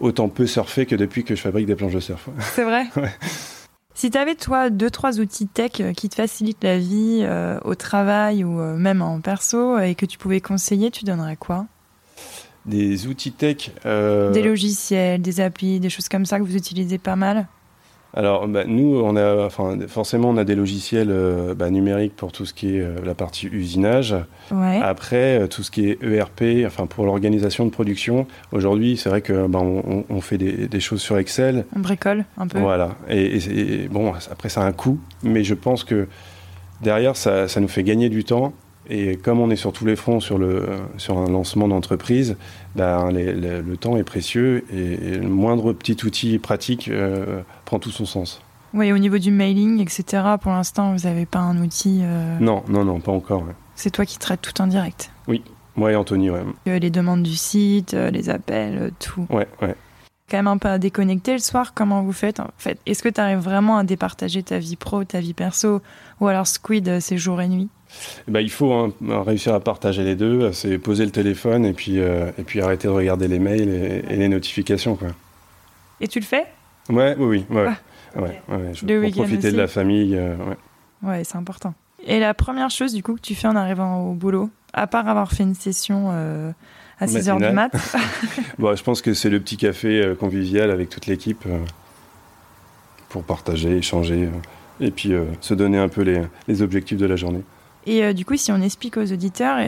autant 0.01 0.29
peu 0.29 0.47
surfé 0.47 0.85
que 0.87 0.95
depuis 0.97 1.25
que 1.25 1.35
je 1.35 1.41
fabrique 1.41 1.67
des 1.67 1.75
planches 1.77 1.95
de 1.95 2.01
surf. 2.01 2.29
C'est 2.41 2.65
vrai 2.65 2.85
Ouais. 2.97 3.11
Si 3.95 4.11
tu 4.11 4.19
avais, 4.19 4.35
toi, 4.35 4.69
deux, 4.69 4.91
trois 4.91 5.21
outils 5.21 5.47
tech 5.47 5.71
qui 5.97 6.11
te 6.11 6.15
facilitent 6.17 6.63
la 6.65 6.77
vie 6.79 7.21
euh, 7.23 7.59
au 7.65 7.75
travail 7.75 8.45
ou 8.45 8.61
euh, 8.61 8.77
même 8.77 9.01
en 9.01 9.21
perso 9.23 9.79
et 9.79 9.95
que 9.95 10.05
tu 10.05 10.19
pouvais 10.19 10.43
conseiller, 10.43 10.91
tu 10.91 11.07
donnerais 11.07 11.37
quoi? 11.37 11.65
Des 12.67 13.07
outils 13.07 13.33
tech. 13.33 13.71
euh, 13.87 14.33
Des 14.33 14.43
logiciels, 14.43 15.23
des 15.23 15.41
applis, 15.41 15.81
des 15.81 15.89
choses 15.89 16.11
comme 16.11 16.27
ça 16.27 16.39
que 16.39 16.45
vous 16.45 16.57
utilisez 16.57 16.99
pas 16.99 17.17
mal? 17.17 17.47
Alors, 18.19 18.49
bah, 18.49 18.65
nous, 18.67 18.99
on 19.05 19.15
a, 19.15 19.45
enfin, 19.45 19.77
forcément, 19.89 20.31
on 20.31 20.39
a 20.39 20.45
des 20.45 20.55
logiciels 20.55 21.11
euh, 21.11 21.55
bah, 21.55 21.69
numériques 21.69 22.17
pour 22.17 22.33
tout 22.33 22.47
ce 22.47 22.55
qui 22.55 22.77
est 22.77 22.81
euh, 22.81 22.95
la 23.05 23.15
partie 23.15 23.47
usinage. 23.47 24.17
Ouais. 24.51 24.81
Après, 24.83 25.41
euh, 25.43 25.47
tout 25.49 25.63
ce 25.63 25.71
qui 25.71 25.91
est 25.91 26.03
ERP, 26.03 26.65
enfin 26.67 26.87
pour 26.87 27.05
l'organisation 27.05 27.67
de 27.67 27.71
production, 27.71 28.27
aujourd'hui, 28.53 28.97
c'est 28.97 29.11
vrai 29.11 29.21
que 29.21 29.47
bah, 29.47 29.59
on, 29.63 29.83
on- 29.87 30.05
on 30.09 30.21
fait 30.23 30.39
des, 30.39 30.67
des 30.67 30.81
choses 30.81 31.03
sur 31.03 31.19
Excel. 31.19 31.67
On 31.77 31.81
bricole 31.81 32.25
un 32.39 32.47
peu 32.47 32.59
Voilà. 32.59 32.97
Et, 33.11 33.23
et- 33.37 33.83
et 33.85 33.89
bon, 33.89 34.15
après, 34.31 34.49
ça 34.49 34.63
a 34.63 34.65
un 34.65 34.73
coût, 34.73 34.99
mais 35.23 35.45
je 35.45 35.53
pense 35.55 35.85
que 35.85 36.09
derrière, 36.81 37.17
ça, 37.17 37.49
ça 37.49 37.61
nous 37.61 37.69
fait 37.69 37.83
gagner 37.83 38.09
du 38.09 38.25
temps. 38.25 38.55
Et 38.89 39.17
comme 39.17 39.41
on 39.41 39.51
est 39.51 39.57
sur 39.57 39.73
tous 39.73 39.85
les 39.85 39.97
fronts 39.97 40.21
sur, 40.21 40.39
le, 40.39 40.67
sur 40.97 41.19
un 41.19 41.29
lancement 41.29 41.67
d'entreprise, 41.69 42.37
ben, 42.75 43.11
les- 43.11 43.33
les- 43.33 43.63
le 43.63 43.77
temps 43.77 43.97
est 43.97 44.05
précieux 44.05 44.65
et, 44.73 44.93
et 44.93 45.19
le 45.19 45.29
moindre 45.29 45.73
petit 45.73 45.97
outil 46.05 46.39
pratique 46.39 46.89
euh, 46.89 47.43
prend 47.65 47.79
tout 47.79 47.91
son 47.91 48.05
sens. 48.07 48.41
Oui, 48.75 48.93
au 48.93 48.99
niveau 48.99 49.19
du 49.19 49.31
mailing, 49.31 49.81
etc., 49.81 50.23
pour 50.41 50.53
l'instant, 50.53 50.93
vous 50.95 51.09
n'avez 51.09 51.27
pas 51.27 51.39
un 51.39 51.59
outil. 51.63 52.01
euh, 52.03 52.39
Non, 52.41 52.63
non, 52.69 52.85
non, 52.85 53.01
pas 53.01 53.13
encore. 53.13 53.43
ouais. 53.43 53.55
C'est 53.75 53.91
toi 53.91 54.05
qui 54.05 54.19
traites 54.19 54.43
tout 54.43 54.61
en 54.61 54.67
direct? 54.67 55.11
Moi 55.77 55.93
et 55.93 55.97
Anthony, 55.97 56.31
ouais. 56.31 56.41
Euh, 56.69 56.79
Les 56.79 56.91
demandes 56.91 57.23
du 57.23 57.35
site, 57.37 57.93
les 57.95 58.31
appels, 58.31 58.93
tout. 58.99 59.27
Ouais, 59.31 59.47
ouais. 59.63 59.75
Quand 60.29 60.39
même 60.39 60.49
un 60.49 60.59
peu 60.59 60.69
à 60.69 60.79
déconnecter 60.79 61.33
le 61.33 61.39
soir, 61.39 61.73
comment 61.73 62.03
vous 62.03 62.13
faites 62.13 62.41
en 62.41 62.49
fait? 62.59 62.79
Est-ce 62.87 63.03
que 63.03 63.09
tu 63.09 63.21
arrives 63.21 63.39
vraiment 63.39 63.79
à 63.79 63.85
départager 63.85 64.43
ta 64.43 64.59
vie 64.59 64.75
pro, 64.75 65.05
ta 65.05 65.21
vie 65.21 65.35
perso 65.35 65.81
Ou 66.21 66.27
alors 66.27 66.49
Squid, 66.49 66.89
euh, 66.89 66.99
c'est 67.01 67.17
jour 67.17 67.41
et 67.41 67.47
nuit? 67.49 67.69
Eh 68.27 68.31
ben, 68.33 68.41
il 68.41 68.51
faut 68.51 68.73
hein, 68.73 68.93
réussir 69.25 69.55
à 69.55 69.61
partager 69.61 70.03
les 70.03 70.17
deux, 70.17 70.51
c'est 70.53 70.79
poser 70.79 71.05
le 71.05 71.13
téléphone 71.13 71.65
et 71.65 71.73
puis, 71.73 72.01
euh, 72.01 72.33
et 72.39 72.43
puis 72.43 72.61
arrêter 72.61 72.89
de 72.89 72.93
regarder 72.93 73.29
les 73.29 73.39
mails 73.39 73.69
et, 73.69 74.05
et 74.13 74.17
les 74.17 74.29
notifications. 74.29 74.97
Quoi. 74.97 75.09
Et 76.01 76.09
tu 76.09 76.19
le 76.19 76.25
fais? 76.25 76.47
Ouais, 76.89 77.15
oui, 77.19 77.45
oui. 77.49 77.57
Ouais, 77.57 77.69
Ah, 78.17 78.21
ouais, 78.21 78.43
ouais, 78.49 78.75
je- 78.75 78.85
Le 78.85 78.95
pour 78.99 79.07
week-end 79.07 79.21
profiter 79.23 79.53
de 79.53 79.57
la 79.57 79.69
famille. 79.69 80.17
euh, 80.17 80.35
ouais. 80.37 80.57
Ouais, 81.09 81.23
c'est 81.25 81.37
important. 81.37 81.73
Et 82.05 82.19
la 82.19 82.35
première 82.35 82.71
chose, 82.71 82.93
du 82.93 83.03
coup, 83.05 83.15
que 83.15 83.21
tu 83.21 83.37
fais 83.37 83.47
en 83.49 83.55
arrivant 83.57 84.01
au 84.01 84.13
boulot, 84.15 84.51
à 84.73 84.89
part 84.89 85.09
avoir 85.09 85.31
fait 85.31 85.45
une 85.45 85.55
session 85.55 86.11
euh, 86.13 86.51
à 86.99 87.07
6h 87.07 87.37
du 87.37 87.53
Matinale. 87.53 87.55
mat, 87.55 87.97
Bon, 88.59 88.75
je 88.75 88.83
pense 88.83 89.03
que 89.03 89.15
c'est 89.15 89.31
le 89.31 89.41
petit 89.41 89.57
café 89.57 90.03
euh, 90.03 90.15
convivial 90.15 90.71
avec 90.71 90.89
toute 90.89 91.07
l'équipe 91.07 91.45
euh, 91.47 91.59
pour 93.09 93.23
partager, 93.23 93.77
échanger 93.77 94.25
euh, 94.25 94.85
et 94.85 94.91
puis 94.91 95.13
se 95.41 95.55
donner 95.55 95.79
un 95.79 95.89
peu 95.89 96.03
les, 96.03 96.23
les 96.49 96.61
objectifs 96.61 96.99
de 96.99 97.07
la 97.07 97.17
journée. 97.17 97.43
Et 97.87 98.13
du 98.13 98.27
coup, 98.27 98.37
si 98.37 98.53
on 98.53 98.61
explique 98.61 98.99
aux 98.99 99.11
auditeurs, 99.11 99.59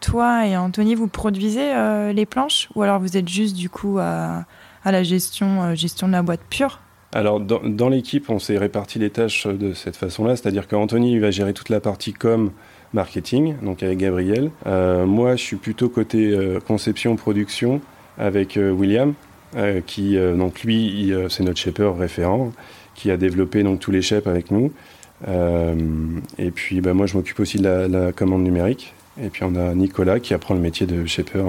toi 0.00 0.46
et 0.46 0.58
Anthony, 0.58 0.94
vous 0.94 1.06
produisez 1.06 1.72
les 2.12 2.26
planches 2.26 2.68
Ou 2.74 2.82
alors 2.82 3.00
vous 3.00 3.16
êtes 3.16 3.28
juste 3.28 3.56
du 3.56 3.70
coup 3.70 3.98
à, 3.98 4.44
à 4.84 4.92
la 4.92 5.02
gestion, 5.04 5.74
gestion 5.74 6.06
de 6.06 6.12
la 6.12 6.20
boîte 6.20 6.42
pure? 6.50 6.80
Alors, 7.14 7.40
dans, 7.40 7.62
dans 7.64 7.88
l'équipe, 7.88 8.28
on 8.28 8.38
s'est 8.38 8.58
réparti 8.58 8.98
les 8.98 9.08
tâches 9.08 9.46
de 9.46 9.72
cette 9.72 9.96
façon-là, 9.96 10.36
c'est-à-dire 10.36 10.68
qu'Anthony 10.68 11.18
va 11.18 11.30
gérer 11.30 11.54
toute 11.54 11.70
la 11.70 11.80
partie 11.80 12.12
com 12.12 12.50
marketing, 12.94 13.56
donc 13.62 13.82
avec 13.82 13.98
Gabriel. 13.98 14.50
Euh, 14.66 15.04
moi, 15.04 15.36
je 15.36 15.42
suis 15.42 15.56
plutôt 15.56 15.88
côté 15.88 16.30
euh, 16.30 16.60
conception, 16.60 17.16
production 17.16 17.80
avec 18.16 18.56
euh, 18.56 18.70
William, 18.70 19.14
qui, 19.86 20.16
donc 20.16 20.64
lui, 20.64 21.14
c'est 21.28 21.44
notre 21.44 21.60
shaper 21.60 21.96
référent, 21.96 22.52
qui 22.96 23.12
a 23.12 23.16
développé 23.16 23.62
donc 23.62 23.78
tous 23.78 23.92
les 23.92 24.02
shapes 24.02 24.26
avec 24.26 24.50
nous. 24.50 24.72
Et 25.28 26.50
puis, 26.50 26.80
bah, 26.80 26.92
moi, 26.92 27.06
je 27.06 27.16
m'occupe 27.16 27.38
aussi 27.38 27.58
de 27.58 27.62
la, 27.62 27.86
la 27.86 28.10
commande 28.10 28.42
numérique. 28.42 28.94
Et 29.22 29.28
puis, 29.28 29.44
on 29.44 29.54
a 29.54 29.72
Nicolas 29.76 30.18
qui 30.18 30.34
apprend 30.34 30.54
le 30.54 30.60
métier 30.60 30.86
de 30.86 31.06
shaper 31.06 31.44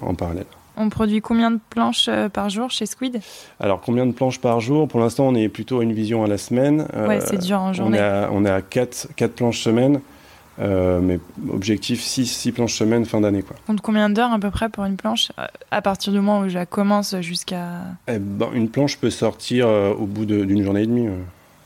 en 0.00 0.14
parallèle. 0.14 0.46
On 0.80 0.88
produit 0.88 1.20
combien 1.20 1.50
de 1.50 1.58
planches 1.70 2.06
euh, 2.08 2.28
par 2.28 2.48
jour 2.50 2.70
chez 2.70 2.86
Squid? 2.86 3.20
Alors, 3.60 3.80
combien 3.80 4.06
de 4.06 4.12
planches 4.12 4.38
par 4.40 4.60
jour? 4.60 4.86
Pour 4.88 5.00
l'instant, 5.00 5.26
on 5.26 5.34
est 5.34 5.48
plutôt 5.48 5.80
à 5.80 5.82
une 5.82 5.92
vision 5.92 6.24
à 6.24 6.28
la 6.28 6.38
semaine. 6.38 6.86
Ouais, 6.94 7.16
Euh, 7.18 7.20
c'est 7.26 7.38
dur 7.38 7.60
en 7.60 7.72
journée. 7.72 7.98
on 8.32 8.44
est 8.44 8.50
à 8.50 8.62
4, 8.62 9.08
planches 9.34 9.60
semaine, 9.60 10.00
euh, 10.60 11.00
mais 11.00 11.18
objectif 11.52 12.00
6, 12.00 12.26
6 12.26 12.52
planches 12.52 12.74
semaine 12.74 13.04
fin 13.04 13.20
d'année. 13.20 13.42
Quoi. 13.42 13.56
compte 13.66 13.80
combien 13.80 14.08
d'heures 14.10 14.32
à 14.32 14.38
peu 14.38 14.50
près 14.50 14.68
pour 14.68 14.84
une 14.84 14.96
planche 14.96 15.30
euh, 15.38 15.46
À 15.70 15.82
partir 15.82 16.12
du 16.12 16.18
moment 16.20 16.40
où 16.40 16.48
je 16.48 16.54
la 16.54 16.66
commence 16.66 17.14
jusqu'à. 17.20 17.64
Eh 18.08 18.18
ben, 18.18 18.48
une 18.54 18.68
planche 18.68 18.98
peut 18.98 19.10
sortir 19.10 19.66
euh, 19.68 19.92
au 19.92 20.06
bout 20.06 20.26
d'une 20.26 20.62
journée 20.64 20.82
et 20.82 20.86
demie. 20.86 21.08
euh. 21.08 21.16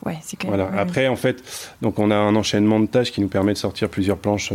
Ouais, 0.04 0.18
c'est 0.22 0.36
quand 0.36 0.48
même. 0.50 0.58
Voilà. 0.60 0.80
Après, 0.80 1.06
en 1.06 1.14
fait, 1.16 1.44
donc 1.80 1.98
on 2.00 2.10
a 2.10 2.16
un 2.16 2.34
enchaînement 2.34 2.80
de 2.80 2.86
tâches 2.86 3.12
qui 3.12 3.20
nous 3.20 3.28
permet 3.28 3.52
de 3.52 3.58
sortir 3.58 3.88
plusieurs 3.88 4.16
planches 4.18 4.52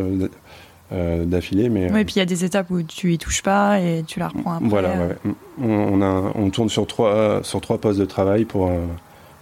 euh, 0.92 1.22
euh, 1.22 1.26
d'affilée. 1.26 1.70
Mais, 1.70 1.92
Ouais, 1.92 2.02
et 2.02 2.06
puis 2.06 2.16
il 2.16 2.20
y 2.20 2.22
a 2.22 2.26
des 2.26 2.46
étapes 2.46 2.70
où 2.70 2.82
tu 2.82 3.14
y 3.14 3.18
touches 3.18 3.42
pas 3.44 3.80
et 3.80 4.04
tu 4.08 4.20
la 4.20 4.30
reprends 4.30 4.54
après. 4.56 4.68
Voilà, 4.68 4.90
euh. 4.90 5.10
ouais. 5.10 5.32
On, 5.62 5.70
on 5.70 6.02
a, 6.02 6.32
on 6.36 6.50
tourne 6.50 6.70
sur 6.70 6.88
trois, 6.88 7.42
sur 7.44 7.62
trois 7.62 7.78
postes 7.80 8.00
de 8.00 8.06
travail 8.06 8.46
pour, 8.46 8.68
euh, 8.68 8.86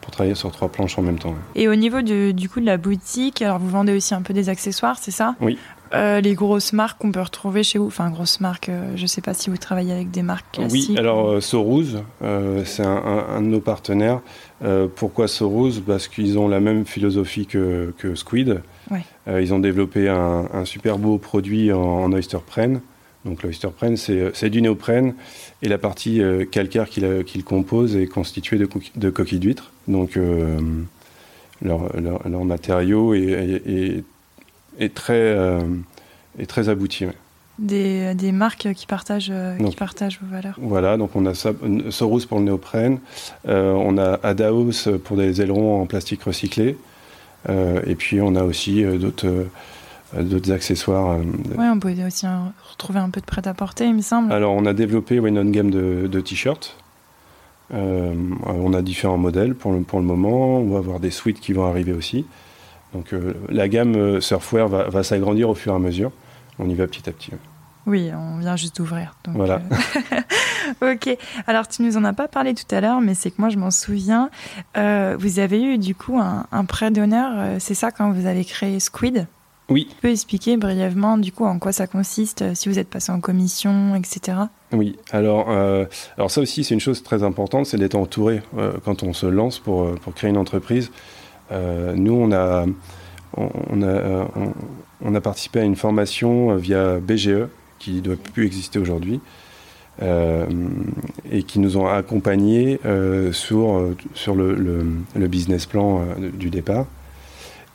pour 0.01 0.11
travailler 0.11 0.35
sur 0.35 0.51
trois 0.51 0.69
planches 0.69 0.97
en 0.97 1.01
même 1.01 1.19
temps. 1.19 1.29
ouais. 1.29 1.61
Et 1.61 1.67
au 1.67 1.75
niveau 1.75 2.01
de- 2.01 2.31
du 2.31 2.49
coup 2.49 2.59
de 2.59 2.65
la 2.65 2.77
boutique, 2.77 3.41
alors 3.41 3.59
vous 3.59 3.69
vendez 3.69 3.95
aussi 3.95 4.13
un 4.13 4.21
peu 4.21 4.33
des 4.33 4.49
accessoires, 4.49 4.97
c'est 4.99 5.11
ça? 5.11 5.35
Oui. 5.41 5.57
Euh, 5.93 6.19
les 6.19 6.33
grosses 6.33 6.73
marques 6.73 6.99
qu'on 6.99 7.11
peut 7.11 7.21
retrouver 7.21 7.61
chez 7.61 7.77
vous, 7.77 7.85
enfin 7.87 8.09
grosses 8.09 8.39
marques, 8.41 8.69
euh, 8.69 8.93
je 8.95 9.05
sais 9.05 9.21
pas 9.21 9.35
si 9.35 9.51
vous 9.51 9.57
travaillez 9.57 9.93
avec 9.93 10.09
des 10.09 10.23
marques 10.23 10.45
classiques. 10.53 10.89
Oui, 10.89 10.97
alors 10.97 11.29
euh, 11.29 11.41
Sorouz, 11.41 12.01
euh, 12.23 12.63
c'est 12.65 12.83
un, 12.83 12.89
un- 12.97 13.35
un 13.37 13.41
de 13.41 13.47
nos 13.47 13.59
partenaires. 13.59 14.19
Euh, 14.63 14.87
pourquoi 14.93 15.27
Sorouz 15.27 15.81
Parce 15.85 16.07
qu'ils 16.07 16.39
ont 16.39 16.47
la 16.47 16.59
même 16.59 16.85
philosophie 16.85 17.45
que, 17.45 17.93
que 17.99 18.15
Squid. 18.15 18.61
Euh, 19.27 19.41
ils 19.41 19.53
ont 19.53 19.59
développé 19.59 20.07
un, 20.09 20.47
un 20.53 20.65
super 20.65 20.97
beau 20.97 21.17
produit 21.17 21.71
en, 21.73 21.81
en 21.81 22.13
oysterprène. 22.13 22.81
Donc 23.25 23.41
l'oysterprène, 23.41 23.97
c'est 23.97 24.29
c'est 24.35 24.51
du 24.51 24.61
néoprène 24.61 25.15
et 25.63 25.67
la 25.67 25.79
partie 25.79 26.21
euh, 26.21 26.45
calcaire 26.45 26.87
qu'il 26.89 27.43
compose 27.43 27.95
est 27.95 28.05
constituée 28.05 28.57
de, 28.59 28.67
coqui- 28.67 28.91
de 28.95 29.09
coquilles 29.09 29.39
d'huîtres. 29.39 29.71
Donc 29.87 30.15
euh, 30.15 30.59
leur, 31.63 31.95
leur- 31.99 32.27
leur 32.29 32.45
matériau 32.45 33.13
est, 33.15 33.21
est- 33.23 33.69
est 33.71 34.03
est 34.77 34.93
très, 34.93 35.37
est 36.37 36.45
très 36.47 36.67
abouti. 36.67 37.05
Des, 37.59 38.13
des, 38.13 38.33
marques 38.33 38.67
qui 38.73 38.85
partagent, 38.85 39.31
qui 39.69 39.75
partagent 39.77 40.19
vos 40.21 40.29
valeurs. 40.29 40.57
Voilà, 40.61 40.97
donc 40.97 41.11
on 41.15 41.25
a 41.25 41.33
Sorous 41.33 42.25
pour 42.27 42.39
le 42.39 42.43
néoprène, 42.43 42.99
on 43.47 43.97
a 43.97 44.19
Adaos 44.21 44.97
pour 45.05 45.15
des 45.15 45.41
ailerons 45.41 45.81
en 45.81 45.85
plastique 45.85 46.23
recyclé, 46.23 46.75
et 47.47 47.95
puis 47.95 48.21
on 48.21 48.35
a 48.35 48.43
aussi 48.43 48.83
d'autres 48.83 49.45
d'autres 50.19 50.51
accessoires. 50.51 51.17
Oui, 51.57 51.65
on 51.65 51.79
peut 51.79 51.93
aussi 52.05 52.25
retrouver 52.69 52.99
un 52.99 53.09
peu 53.09 53.21
de 53.21 53.25
prêt-à-porter, 53.25 53.85
il 53.85 53.95
me 53.95 54.01
semble. 54.01 54.31
Alors, 54.31 54.53
on 54.53 54.65
a 54.65 54.73
développé 54.73 55.15
une 55.15 55.51
gamme 55.51 55.71
de, 55.71 56.07
de 56.07 56.21
t-shirts. 56.21 56.77
Euh, 57.73 58.13
on 58.45 58.73
a 58.73 58.81
différents 58.81 59.17
modèles 59.17 59.55
pour 59.55 59.71
le, 59.71 59.81
pour 59.81 59.99
le 59.99 60.05
moment. 60.05 60.59
On 60.59 60.69
va 60.69 60.79
avoir 60.79 60.99
des 60.99 61.11
suites 61.11 61.39
qui 61.39 61.53
vont 61.53 61.65
arriver 61.65 61.93
aussi. 61.93 62.25
Donc, 62.93 63.13
euh, 63.13 63.33
la 63.49 63.67
gamme 63.67 63.95
euh, 63.95 64.21
Surfwear 64.21 64.67
va, 64.67 64.83
va 64.89 65.03
s'agrandir 65.03 65.49
au 65.49 65.55
fur 65.55 65.73
et 65.73 65.75
à 65.75 65.79
mesure. 65.79 66.11
On 66.59 66.69
y 66.69 66.75
va 66.75 66.87
petit 66.87 67.09
à 67.09 67.11
petit. 67.11 67.31
Oui, 67.85 68.11
on 68.13 68.39
vient 68.39 68.55
juste 68.55 68.77
d'ouvrir. 68.77 69.15
Voilà. 69.27 69.61
ok. 70.81 71.17
Alors, 71.47 71.67
tu 71.67 71.81
nous 71.81 71.97
en 71.97 72.03
as 72.03 72.13
pas 72.13 72.27
parlé 72.27 72.53
tout 72.53 72.75
à 72.75 72.81
l'heure, 72.81 73.01
mais 73.01 73.15
c'est 73.15 73.31
que 73.31 73.39
moi, 73.39 73.49
je 73.49 73.57
m'en 73.57 73.71
souviens. 73.71 74.29
vous 74.75 75.39
avez 75.39 75.61
eu, 75.61 75.77
du 75.77 75.95
coup, 75.95 76.19
un, 76.19 76.45
un 76.51 76.65
prêt 76.65 76.91
d'honneur. 76.91 77.59
C'est 77.59 77.75
ça 77.75 77.91
quand 77.91 78.11
vous 78.11 78.25
avez 78.25 78.45
créé 78.45 78.79
Squid? 78.79 79.27
Oui. 79.69 79.87
Tu 79.89 79.95
peux 79.99 80.09
expliquer 80.09 80.57
brièvement 80.57 81.17
du 81.17 81.31
coup 81.31 81.45
en 81.45 81.57
quoi 81.57 81.71
ça 81.71 81.87
consiste, 81.87 82.43
euh, 82.43 82.51
si 82.53 82.69
vous 82.69 82.77
êtes 82.77 82.87
passé 82.87 83.11
en 83.11 83.19
commission, 83.19 83.95
etc. 83.95 84.37
Oui, 84.71 84.95
alors, 85.11 85.47
euh, 85.49 85.85
alors 86.17 86.29
ça 86.29 86.41
aussi 86.41 86.63
c'est 86.63 86.75
une 86.75 86.79
chose 86.79 87.01
très 87.01 87.23
importante, 87.23 87.65
c'est 87.65 87.77
d'être 87.77 87.95
entouré 87.95 88.43
euh, 88.57 88.73
quand 88.83 89.01
on 89.01 89.13
se 89.13 89.25
lance 89.25 89.57
pour, 89.57 89.95
pour 89.95 90.13
créer 90.13 90.29
une 90.29 90.37
entreprise. 90.37 90.91
nous 91.51 92.13
on 92.13 92.31
a, 92.31 92.65
on, 93.37 93.81
a, 93.81 94.27
on, 95.01 95.15
a 95.15 95.21
participé 95.21 95.59
à 95.59 95.63
une 95.63 95.75
formation 95.75 96.55
via 96.55 96.99
BGE 96.99 97.47
qui 97.79 97.93
ne 97.93 97.99
doit 98.01 98.15
plus 98.33 98.45
exister 98.45 98.77
aujourd'hui. 98.77 99.19
Et 100.01 101.43
qui 101.43 101.59
nous 101.59 101.77
ont 101.77 101.87
accompagnés 101.87 102.79
sur, 103.31 103.95
sur 104.13 104.35
le, 104.35 104.55
le, 104.55 105.27
business 105.27 105.65
plan 105.65 106.05
du 106.33 106.49
départ. 106.49 106.85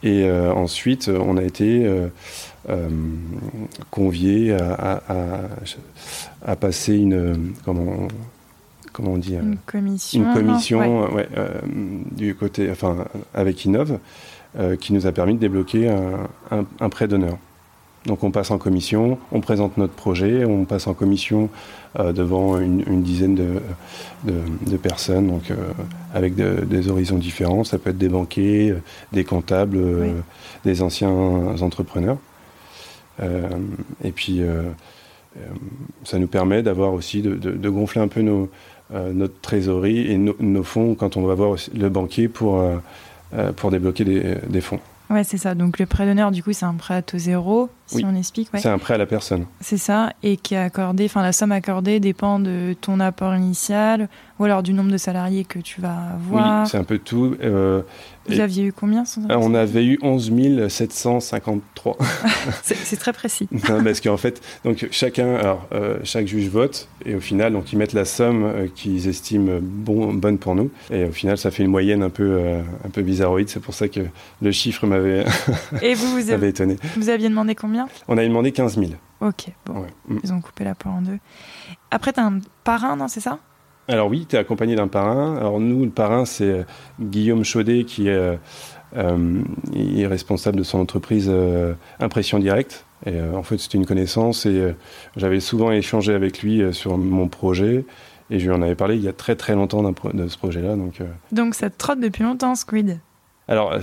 Et 0.02 0.24
euh, 0.24 0.52
ensuite, 0.52 1.08
on 1.08 1.36
a 1.36 1.42
été 1.42 1.86
euh, 1.86 2.08
euh, 2.70 2.88
conviés 3.90 4.52
à, 4.52 5.02
à, 6.44 6.56
passer 6.56 6.96
une. 6.96 7.52
Comment, 7.64 8.08
comment 8.92 9.12
on 9.12 9.18
dit 9.18 9.34
Une 9.34 9.58
commission. 9.66 10.22
Une 10.22 10.34
commission 10.34 11.08
du 12.12 12.34
côté, 12.34 12.70
enfin, 12.70 13.04
avec 13.34 13.64
Innov, 13.64 13.98
qui 14.80 14.92
nous 14.92 15.06
a 15.06 15.12
permis 15.12 15.34
de 15.34 15.38
débloquer 15.38 15.88
un, 15.88 16.66
un 16.80 16.88
prêt 16.88 17.06
d'honneur. 17.06 17.36
Donc 18.06 18.24
on 18.24 18.30
passe 18.30 18.50
en 18.50 18.56
commission, 18.56 19.18
on 19.30 19.40
présente 19.40 19.76
notre 19.76 19.92
projet, 19.92 20.46
on 20.46 20.64
passe 20.64 20.86
en 20.86 20.94
commission 20.94 21.50
euh, 21.98 22.12
devant 22.12 22.58
une, 22.58 23.02
dizaine 23.02 23.34
de, 24.24 24.76
personnes, 24.78 25.28
donc 25.28 25.50
euh, 25.50 25.56
avec 26.14 26.34
des 26.34 26.88
horizons 26.88 27.18
différents. 27.18 27.62
Ça 27.62 27.78
peut 27.78 27.90
être 27.90 27.98
des 27.98 28.08
banquiers, 28.08 28.70
euh, 28.70 28.80
des 29.12 29.24
comptables, 29.24 29.78
des 30.64 30.80
anciens 30.80 31.10
entrepreneurs. 31.10 32.16
et 34.02 34.12
puis 34.12 34.40
ça 36.04 36.18
nous 36.18 36.26
permet 36.26 36.62
d'avoir 36.62 36.94
aussi 36.94 37.20
de, 37.20 37.68
gonfler 37.68 38.00
un 38.00 38.08
peu 38.08 38.22
nos, 38.22 38.48
notre 38.90 39.38
trésorerie 39.42 40.10
et 40.10 40.16
nos 40.16 40.62
fonds 40.62 40.94
quand 40.94 41.18
on 41.18 41.22
va 41.26 41.34
voir 41.34 41.56
le 41.74 41.88
banquier 41.90 42.28
pour, 42.28 42.64
pour 43.56 43.70
débloquer 43.70 44.04
des 44.04 44.60
fonds. 44.62 44.80
Ouais, 45.10 45.24
c'est 45.24 45.38
ça. 45.38 45.54
Donc 45.54 45.78
le 45.78 45.86
prêt 45.86 46.06
d'honneur, 46.06 46.30
du 46.30 46.42
coup, 46.42 46.52
c'est 46.52 46.64
un 46.64 46.74
prêt 46.74 46.94
à 46.94 47.02
taux 47.02 47.18
zéro, 47.18 47.68
si 47.86 48.04
on 48.04 48.14
explique. 48.14 48.48
C'est 48.54 48.68
un 48.68 48.78
prêt 48.78 48.94
à 48.94 48.98
la 48.98 49.06
personne. 49.06 49.46
C'est 49.60 49.76
ça, 49.76 50.12
et 50.22 50.36
qui 50.36 50.54
est 50.54 50.58
accordé, 50.58 51.06
enfin 51.06 51.22
la 51.22 51.32
somme 51.32 51.52
accordée 51.52 51.98
dépend 51.98 52.38
de 52.38 52.76
ton 52.80 53.00
apport 53.00 53.34
initial 53.34 54.08
ou 54.38 54.44
alors 54.44 54.62
du 54.62 54.72
nombre 54.72 54.90
de 54.90 54.96
salariés 54.96 55.44
que 55.44 55.58
tu 55.58 55.80
vas 55.80 55.96
avoir. 56.14 56.62
Oui, 56.62 56.68
c'est 56.70 56.78
un 56.78 56.84
peu 56.84 56.98
tout. 56.98 57.36
Euh, 57.42 57.82
vous 58.26 58.40
aviez 58.40 58.64
eu 58.64 58.72
combien 58.72 59.04
ah, 59.28 59.38
On 59.38 59.54
avait 59.54 59.84
eu 59.84 59.98
11 60.02 60.68
753. 60.68 61.98
c'est 62.62 62.96
très 62.96 63.12
précis. 63.12 63.48
parce 63.84 64.00
qu'en 64.00 64.16
fait, 64.16 64.40
donc 64.64 64.86
chacun, 64.92 65.34
alors 65.34 65.66
euh, 65.72 65.98
chaque 66.04 66.26
juge 66.26 66.48
vote 66.48 66.88
et 67.04 67.14
au 67.14 67.20
final, 67.20 67.52
donc 67.52 67.72
ils 67.72 67.76
mettent 67.76 67.92
la 67.92 68.04
somme 68.04 68.44
euh, 68.44 68.66
qu'ils 68.74 69.08
estiment 69.08 69.58
bon, 69.60 70.14
bonne 70.14 70.38
pour 70.38 70.54
nous 70.54 70.70
et 70.90 71.04
au 71.04 71.12
final, 71.12 71.36
ça 71.36 71.50
fait 71.50 71.64
une 71.64 71.70
moyenne 71.70 72.02
un 72.02 72.10
peu 72.10 72.40
un 72.84 72.90
peu 72.90 73.02
bizarroïde. 73.02 73.48
C'est 73.48 73.60
pour 73.60 73.74
ça 73.74 73.88
que 73.88 74.00
le 74.40 74.52
chiffre 74.52 74.86
m'avait 75.00 75.24
et 75.82 75.94
vous 75.94 76.08
vous 76.08 76.30
avez 76.30 76.48
étonné. 76.48 76.76
Vous 76.96 77.08
aviez 77.08 77.28
demandé 77.28 77.54
combien? 77.54 77.88
On 78.08 78.16
avait 78.16 78.28
demandé 78.28 78.52
15 78.52 78.78
000. 78.78 78.92
Ok, 79.20 79.46
bon, 79.66 79.86
mm. 80.08 80.18
ils 80.24 80.32
ont 80.32 80.40
coupé 80.40 80.64
la 80.64 80.74
part 80.74 80.94
en 80.94 81.02
deux. 81.02 81.18
Après, 81.90 82.12
tu 82.12 82.20
as 82.20 82.26
un 82.26 82.38
parrain, 82.64 82.96
non, 82.96 83.08
c'est 83.08 83.20
ça? 83.20 83.38
Alors 83.90 84.08
oui, 84.08 84.26
tu 84.28 84.36
es 84.36 84.38
accompagné 84.38 84.76
d'un 84.76 84.88
parrain. 84.88 85.36
Alors 85.36 85.58
nous, 85.58 85.84
le 85.84 85.90
parrain, 85.90 86.24
c'est 86.24 86.44
euh, 86.44 86.62
Guillaume 87.00 87.44
Chaudet 87.44 87.84
qui 87.84 88.06
est, 88.06 88.12
euh, 88.12 88.36
euh, 88.96 89.42
est, 89.74 90.06
responsable 90.06 90.58
de 90.58 90.62
son 90.62 90.78
entreprise 90.78 91.30
Impression 91.98 92.38
Directe. 92.38 92.84
Et 93.06 93.18
en 93.20 93.42
fait, 93.42 93.56
c'était 93.58 93.78
une 93.78 93.86
connaissance 93.86 94.44
et 94.44 94.74
j'avais 95.16 95.40
souvent 95.40 95.72
échangé 95.72 96.12
avec 96.12 96.42
lui 96.42 96.62
sur 96.74 96.98
mon 96.98 97.28
projet. 97.28 97.86
Et 98.28 98.38
je 98.38 98.44
lui 98.44 98.54
en 98.54 98.60
avais 98.60 98.74
parlé 98.74 98.96
il 98.96 99.02
y 99.02 99.08
a 99.08 99.12
très 99.14 99.36
très 99.36 99.54
longtemps 99.54 99.82
de 99.82 100.28
ce 100.28 100.36
projet-là. 100.36 100.76
Donc, 100.76 101.00
donc 101.32 101.54
ça 101.54 101.70
te 101.70 101.78
trotte 101.78 101.98
depuis 101.98 102.22
longtemps, 102.22 102.54
Squid? 102.54 103.00
Alors 103.50 103.74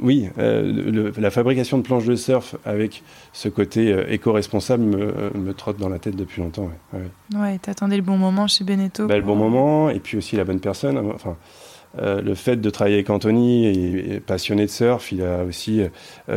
oui, 0.00 0.28
la 0.36 1.30
fabrication 1.30 1.78
de 1.78 1.82
planches 1.82 2.04
de 2.04 2.14
surf 2.14 2.56
avec 2.64 3.02
ce 3.32 3.48
côté 3.48 3.96
éco-responsable 4.08 4.84
me, 4.84 5.54
trotte 5.54 5.78
dans 5.78 5.88
la 5.88 5.98
tête 5.98 6.14
depuis 6.14 6.42
longtemps. 6.42 6.70
Ouais, 6.92 7.00
ouais. 7.40 7.58
t'attendais 7.58 7.96
le 7.96 8.02
bon 8.02 8.18
moment 8.18 8.46
chez 8.46 8.64
Beneteau. 8.64 9.06
Bah, 9.06 9.16
le 9.16 9.22
bon 9.22 9.36
moment 9.36 9.90
et 9.90 9.98
puis 9.98 10.18
aussi 10.18 10.36
la 10.36 10.44
bonne 10.44 10.60
personne. 10.60 10.98
Enfin, 11.14 11.36
le 11.98 12.34
fait 12.34 12.56
de 12.56 12.70
travailler 12.70 12.96
avec 12.96 13.10
Anthony, 13.10 13.66
et, 13.66 14.20
passionné 14.20 14.66
de 14.66 14.70
surf, 14.70 15.10
il 15.10 15.22
a 15.22 15.44
aussi 15.44 15.80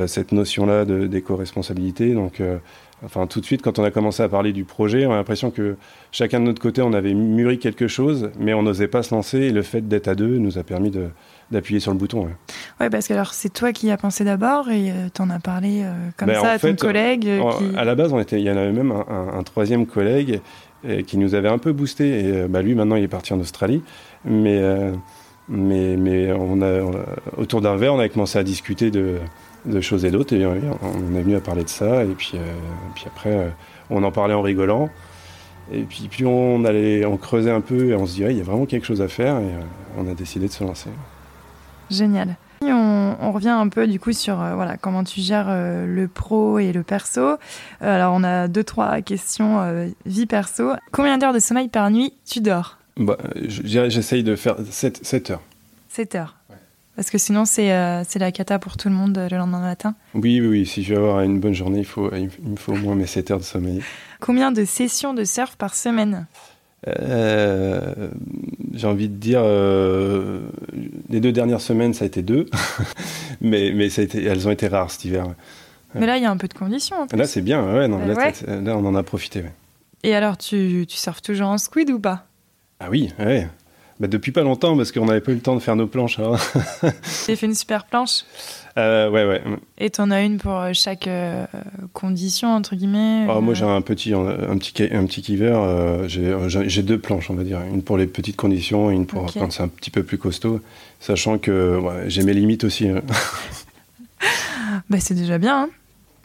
cette 0.05 0.31
notion-là 0.31 0.85
d'éco-responsabilité. 0.85 2.13
Donc 2.13 2.41
Enfin, 3.05 3.27
tout 3.27 3.39
de 3.39 3.45
suite, 3.45 3.61
quand 3.61 3.77
on 3.77 3.83
a 3.83 3.91
commencé 3.91 4.23
à 4.23 4.29
parler 4.29 4.53
du 4.53 4.63
projet, 4.63 5.05
on 5.05 5.11
a 5.11 5.17
l'impression 5.17 5.51
que 5.51 5.75
chacun 6.11 6.39
de 6.39 6.45
notre 6.45 6.61
côté, 6.61 6.81
on 6.81 6.93
avait 6.93 7.13
mûri 7.13 7.59
quelque 7.59 7.87
chose, 7.87 8.31
mais 8.39 8.55
on 8.55 8.63
n'osait 8.63 8.87
pas 8.87 9.03
se 9.03 9.13
lancer. 9.13 9.37
Et 9.37 9.51
le 9.51 9.61
fait 9.61 9.87
d'être 9.87 10.07
à 10.07 10.15
deux 10.15 10.39
nous 10.39 10.57
a 10.57 10.63
permis 10.63 10.89
d'appuyer 11.51 11.79
sur 11.79 11.91
le 11.91 11.97
bouton. 11.97 12.25
Ouais, 12.25 12.35
ouais 12.79 12.89
parce 12.89 13.07
que 13.07 13.13
alors 13.13 13.33
c'est 13.33 13.49
toi 13.49 13.71
qui 13.73 13.89
as 13.91 13.97
pensé 13.97 14.23
d'abord 14.23 14.69
et 14.69 14.91
euh, 14.91 15.07
tu 15.13 15.21
en 15.21 15.29
as 15.29 15.39
parlé 15.39 15.81
euh, 15.83 15.93
comme 16.17 16.27
ben, 16.27 16.41
ça 16.41 16.51
à 16.51 16.59
ton 16.59 16.75
collègue. 16.75 17.29
À 17.75 17.83
la 17.83 17.95
base, 17.95 18.13
on 18.13 18.19
était, 18.19 18.39
il 18.39 18.45
y 18.45 18.51
en 18.51 18.57
avait 18.57 18.71
même 18.71 18.91
un, 18.91 19.43
troisième 19.43 19.85
collègue 19.85 20.41
euh, 20.85 21.01
qui 21.03 21.17
nous 21.17 21.35
avait 21.35 21.49
un 21.49 21.57
peu 21.57 21.71
boosté. 21.71 22.25
Et 22.25 22.47
bah, 22.47 22.61
lui, 22.61 22.75
maintenant, 22.75 22.95
il 22.95 23.03
est 23.03 23.09
parti 23.09 23.33
en 23.33 23.39
Australie. 23.39 23.81
Mais, 24.25 24.61
mais, 25.47 25.95
mais 25.95 26.31
on 26.33 26.61
a, 26.61 26.81
autour 27.37 27.61
d'un 27.61 27.77
verre, 27.77 27.93
on 27.93 27.99
a 27.99 28.09
commencé 28.09 28.37
à 28.37 28.43
discuter 28.43 28.91
de 28.91 29.19
de 29.67 29.81
choses 29.81 30.05
et 30.05 30.11
d'autres. 30.11 30.35
Et 30.35 30.45
on 30.45 31.15
est 31.15 31.21
venu 31.21 31.35
à 31.35 31.41
parler 31.41 31.63
de 31.63 31.69
ça. 31.69 32.03
Et 32.03 32.07
puis, 32.07 32.31
euh, 32.35 32.53
puis 32.95 33.05
après, 33.07 33.33
euh, 33.33 33.49
on 33.89 34.03
en 34.03 34.11
parlait 34.11 34.33
en 34.33 34.41
rigolant. 34.41 34.89
Et 35.71 35.81
puis, 35.81 36.07
puis 36.09 36.25
on 36.25 36.63
allait, 36.63 37.05
on 37.05 37.17
creusait 37.17 37.51
un 37.51 37.61
peu 37.61 37.89
et 37.89 37.95
on 37.95 38.05
se 38.05 38.15
dit, 38.15 38.23
il 38.23 38.37
y 38.37 38.41
a 38.41 38.43
vraiment 38.43 38.65
quelque 38.65 38.85
chose 38.85 39.01
à 39.01 39.07
faire. 39.07 39.37
Et 39.37 39.45
euh, 39.45 39.97
on 39.97 40.09
a 40.09 40.13
décidé 40.13 40.47
de 40.47 40.51
se 40.51 40.63
lancer. 40.63 40.89
Génial. 41.89 42.35
On, 42.61 43.15
on, 43.21 43.31
revient 43.31 43.49
un 43.49 43.69
peu 43.69 43.87
du 43.87 43.99
coup 43.99 44.13
sur 44.13 44.37
voilà 44.37 44.77
comment 44.77 45.03
tu 45.03 45.21
gères 45.21 45.49
le 45.49 46.07
pro 46.07 46.57
et 46.57 46.73
le 46.73 46.81
perso. 46.81 47.37
alors 47.81 48.13
on 48.15 48.23
a 48.23 48.47
deux 48.47 48.63
trois 48.63 49.01
questions 49.01 49.93
vie 50.07 50.25
perso. 50.25 50.71
Combien 50.91 51.19
d'heures 51.19 51.33
de 51.33 51.39
sommeil 51.39 51.67
par 51.67 51.91
nuit 51.91 52.13
tu 52.25 52.41
dors? 52.41 52.77
Bah, 52.97 53.17
J'essaye 53.45 54.23
de 54.23 54.35
faire 54.35 54.55
7, 54.69 55.05
7 55.05 55.31
heures. 55.31 55.41
7 55.89 56.15
heures. 56.15 56.35
Parce 56.95 57.11
que 57.11 57.19
sinon, 57.19 57.45
c'est 57.45 57.71
euh, 57.71 58.03
la 58.15 58.31
cata 58.31 58.57
pour 58.57 58.75
tout 58.75 58.89
le 58.89 58.95
monde 58.95 59.15
euh, 59.19 59.29
le 59.29 59.37
lendemain 59.37 59.61
matin. 59.61 59.93
Oui, 60.15 60.41
oui, 60.41 60.47
oui. 60.47 60.65
Si 60.65 60.81
je 60.81 60.95
veux 60.95 60.99
avoir 60.99 61.21
une 61.21 61.39
bonne 61.39 61.53
journée, 61.53 61.79
il, 61.79 61.85
faut, 61.85 62.11
il 62.15 62.29
me 62.43 62.55
faut 62.55 62.73
au 62.73 62.77
moins 62.77 62.95
mes 62.95 63.05
7 63.05 63.29
heures 63.29 63.37
de 63.37 63.43
sommeil. 63.43 63.83
Combien 64.19 64.51
de 64.51 64.65
sessions 64.65 65.13
de 65.13 65.23
surf 65.23 65.57
par 65.57 65.75
semaine? 65.75 66.25
Euh, 66.87 68.09
J'ai 68.73 68.87
envie 68.87 69.09
de 69.09 69.15
dire, 69.15 69.43
les 71.09 71.19
deux 71.19 71.31
dernières 71.31 71.61
semaines, 71.61 71.93
ça 71.93 72.03
a 72.03 72.07
été 72.07 72.21
deux. 72.21 72.47
mais 73.41 73.71
mais 73.73 73.89
ça 73.89 74.01
a 74.01 74.05
été, 74.05 74.23
elles 74.23 74.47
ont 74.47 74.51
été 74.51 74.67
rares 74.67 74.91
cet 74.91 75.05
hiver. 75.05 75.27
Mais 75.95 76.05
là, 76.05 76.17
il 76.17 76.23
y 76.23 76.25
a 76.25 76.31
un 76.31 76.37
peu 76.37 76.47
de 76.47 76.53
conditions. 76.53 77.07
Là, 77.11 77.25
c'est 77.25 77.41
bien. 77.41 77.63
Ouais, 77.73 77.87
non, 77.87 77.99
là, 77.99 78.31
là, 78.45 78.77
on 78.77 78.85
en 78.85 78.95
a 78.95 79.03
profité. 79.03 79.43
Et 80.03 80.13
alors, 80.15 80.37
tu, 80.37 80.85
tu 80.87 80.97
surfes 80.97 81.21
toujours 81.21 81.47
en 81.47 81.57
squid 81.57 81.89
ou 81.89 81.99
pas? 81.99 82.27
Ah 82.79 82.89
oui, 82.89 83.11
ouais. 83.19 83.47
Bah, 83.99 84.07
depuis 84.07 84.31
pas 84.31 84.43
longtemps, 84.43 84.77
parce 84.77 84.91
qu'on 84.91 85.05
n'avait 85.05 85.21
pas 85.21 85.31
eu 85.31 85.35
le 85.35 85.41
temps 85.41 85.55
de 85.55 85.59
faire 85.59 85.75
nos 85.75 85.87
planches. 85.87 86.17
Tu 87.25 87.31
as 87.31 87.35
fait 87.35 87.45
une 87.45 87.55
super 87.55 87.85
planche? 87.85 88.23
Euh, 88.77 89.09
Ouais, 89.09 89.25
ouais. 89.25 89.41
Et 89.79 89.89
tu 89.89 90.01
en 90.01 90.11
as 90.11 90.21
une 90.21 90.37
pour 90.37 90.55
euh, 90.55 90.71
chaque 90.73 91.07
euh, 91.07 91.45
condition, 91.93 92.49
entre 92.49 92.75
guillemets 92.75 93.25
ah, 93.27 93.39
Moi, 93.41 93.53
j'ai 93.55 93.65
un 93.65 93.81
petit, 93.81 94.13
un 94.13 94.57
petit, 94.57 94.83
un 94.91 95.05
petit 95.05 95.21
kiver. 95.21 95.53
Euh, 95.55 96.07
j'ai 96.07 96.83
deux 96.83 96.99
planches, 96.99 97.29
on 97.31 97.33
va 97.33 97.43
dire. 97.43 97.59
Une 97.61 97.81
pour 97.81 97.97
les 97.97 98.07
petites 98.07 98.35
conditions 98.35 98.91
et 98.91 98.93
une 98.95 99.07
pour 99.07 99.33
quand 99.33 99.51
c'est 99.51 99.63
un 99.63 99.67
petit 99.67 99.89
peu 99.89 100.03
plus 100.03 100.17
costaud. 100.17 100.61
Sachant 100.99 101.37
que 101.39 101.81
j'ai 102.07 102.23
mes 102.23 102.33
limites 102.33 102.63
aussi. 102.63 102.87
Hein. 102.87 103.01
bah, 104.89 104.99
c'est 104.99 105.15
déjà 105.15 105.37
bien. 105.39 105.63
Hein 105.63 105.69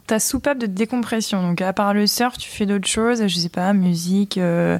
ta 0.07 0.19
soupape 0.19 0.57
de 0.57 0.65
décompression. 0.65 1.41
Donc, 1.41 1.61
à 1.61 1.73
part 1.73 1.93
le 1.93 2.07
surf, 2.07 2.37
tu 2.37 2.49
fais 2.49 2.65
d'autres 2.65 2.87
choses, 2.87 3.25
je 3.27 3.35
sais 3.35 3.49
pas, 3.49 3.73
musique, 3.73 4.37
euh, 4.37 4.77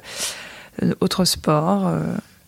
euh, 0.82 0.94
autre 1.00 1.24
sport. 1.24 1.86
euh. 1.86 2.00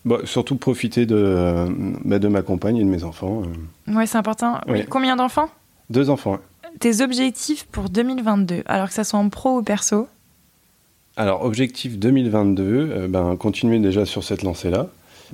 Bah, 0.06 0.18
surtout 0.24 0.56
profiter 0.56 1.04
de, 1.04 1.66
bah, 2.04 2.18
de 2.18 2.28
ma 2.28 2.40
compagne 2.42 2.76
et 2.78 2.84
de 2.84 2.88
mes 2.88 3.02
enfants. 3.04 3.42
euh. 3.88 3.94
Ouais, 3.94 4.06
c'est 4.06 4.16
important. 4.18 4.58
Oui. 4.68 4.84
Combien 4.88 5.16
d'enfants? 5.16 5.48
Deux 5.90 6.08
enfants. 6.10 6.38
Tes 6.80 7.02
objectifs 7.02 7.64
pour 7.66 7.88
2022, 7.90 8.62
alors 8.66 8.86
que 8.88 8.94
ça 8.94 9.02
soit 9.04 9.18
en 9.18 9.28
pro 9.28 9.58
ou 9.58 9.62
perso? 9.62 10.06
Alors, 11.16 11.44
objectif 11.44 11.98
2022, 11.98 12.62
euh, 12.64 13.08
ben, 13.08 13.36
continuer 13.36 13.78
déjà 13.80 14.06
sur 14.06 14.22
cette 14.22 14.42
lancée-là. 14.42 14.86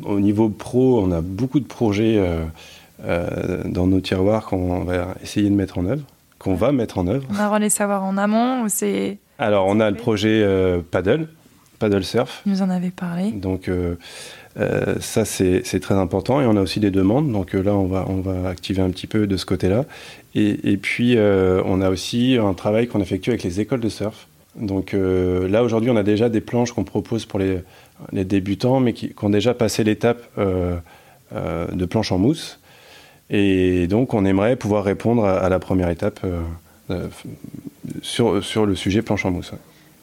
Au 0.04 0.20
niveau 0.20 0.48
pro, 0.48 1.00
on 1.02 1.11
a 1.12 1.20
beaucoup 1.20 1.61
de 1.61 1.66
projets 1.66 2.16
euh, 2.16 2.44
euh, 3.04 3.62
dans 3.66 3.87
nos 3.87 4.00
tiroirs 4.00 4.46
qu'on 4.46 4.85
va 4.85 5.14
essayer 5.22 5.50
de 5.50 5.54
mettre 5.54 5.78
en 5.78 5.85
œuvre, 5.87 6.02
qu'on 6.38 6.54
va 6.54 6.72
mettre 6.72 6.96
en 6.98 7.06
œuvre. 7.08 7.26
On 7.30 7.35
a 7.35 7.38
le 7.40 7.44
droit 7.46 7.58
de 7.58 7.64
les 7.64 7.70
savoir 7.70 8.04
en 8.04 8.16
amont 8.16 8.62
ou 8.62 8.68
c'est. 8.68 9.18
Alors, 9.38 9.66
on 9.66 9.80
a 9.80 9.90
le 9.90 9.96
projet 9.96 10.40
euh, 10.44 10.80
paddle, 10.88 11.28
paddle 11.80 12.04
surf. 12.04 12.40
Tu 12.44 12.50
nous 12.50 12.62
en 12.62 12.70
avais 12.70 12.90
parlé. 12.90 13.32
Donc, 13.32 13.68
euh, 14.58 14.96
ça, 15.00 15.24
c'est 15.24 15.80
très 15.80 15.94
important. 15.94 16.40
Et 16.40 16.46
on 16.46 16.56
a 16.56 16.60
aussi 16.60 16.80
des 16.80 16.90
demandes. 16.90 17.30
Donc 17.32 17.54
euh, 17.54 17.62
là, 17.62 17.74
on 17.74 17.86
va, 17.86 18.48
activer 18.48 18.82
un 18.82 18.90
petit 18.90 19.06
peu 19.06 19.26
de 19.26 19.36
ce 19.36 19.46
côté-là. 19.46 19.84
Et, 20.34 20.78
puis, 20.78 21.16
euh, 21.16 21.62
on 21.66 21.80
a 21.82 21.90
aussi 21.90 22.38
un 22.40 22.54
travail 22.54 22.86
qu'on 22.86 23.00
effectue 23.00 23.30
avec 23.30 23.42
les 23.42 23.60
écoles 23.60 23.80
de 23.80 23.88
surf. 23.88 24.28
Donc 24.56 24.92
là, 24.94 25.62
aujourd'hui, 25.62 25.90
on 25.90 25.96
a 25.96 26.02
déjà 26.02 26.28
des 26.28 26.42
planches 26.42 26.72
qu'on 26.72 26.84
propose 26.84 27.24
pour 27.24 27.38
les, 27.38 27.62
débutants, 28.12 28.80
mais 28.80 28.92
qui, 28.92 29.14
ont 29.22 29.30
déjà 29.30 29.54
passé 29.54 29.82
l'étape 29.82 30.22
de 30.36 31.86
planche 31.86 32.12
en 32.12 32.18
mousse. 32.18 32.58
Et 33.30 33.86
donc, 33.86 34.12
on 34.12 34.26
aimerait 34.26 34.56
pouvoir 34.56 34.84
répondre 34.84 35.24
à, 35.24 35.48
la 35.48 35.58
première 35.58 35.88
étape 35.88 36.20
sur, 38.02 38.66
le 38.66 38.74
sujet 38.74 39.00
planche 39.00 39.24
en 39.24 39.30
mousse. 39.30 39.52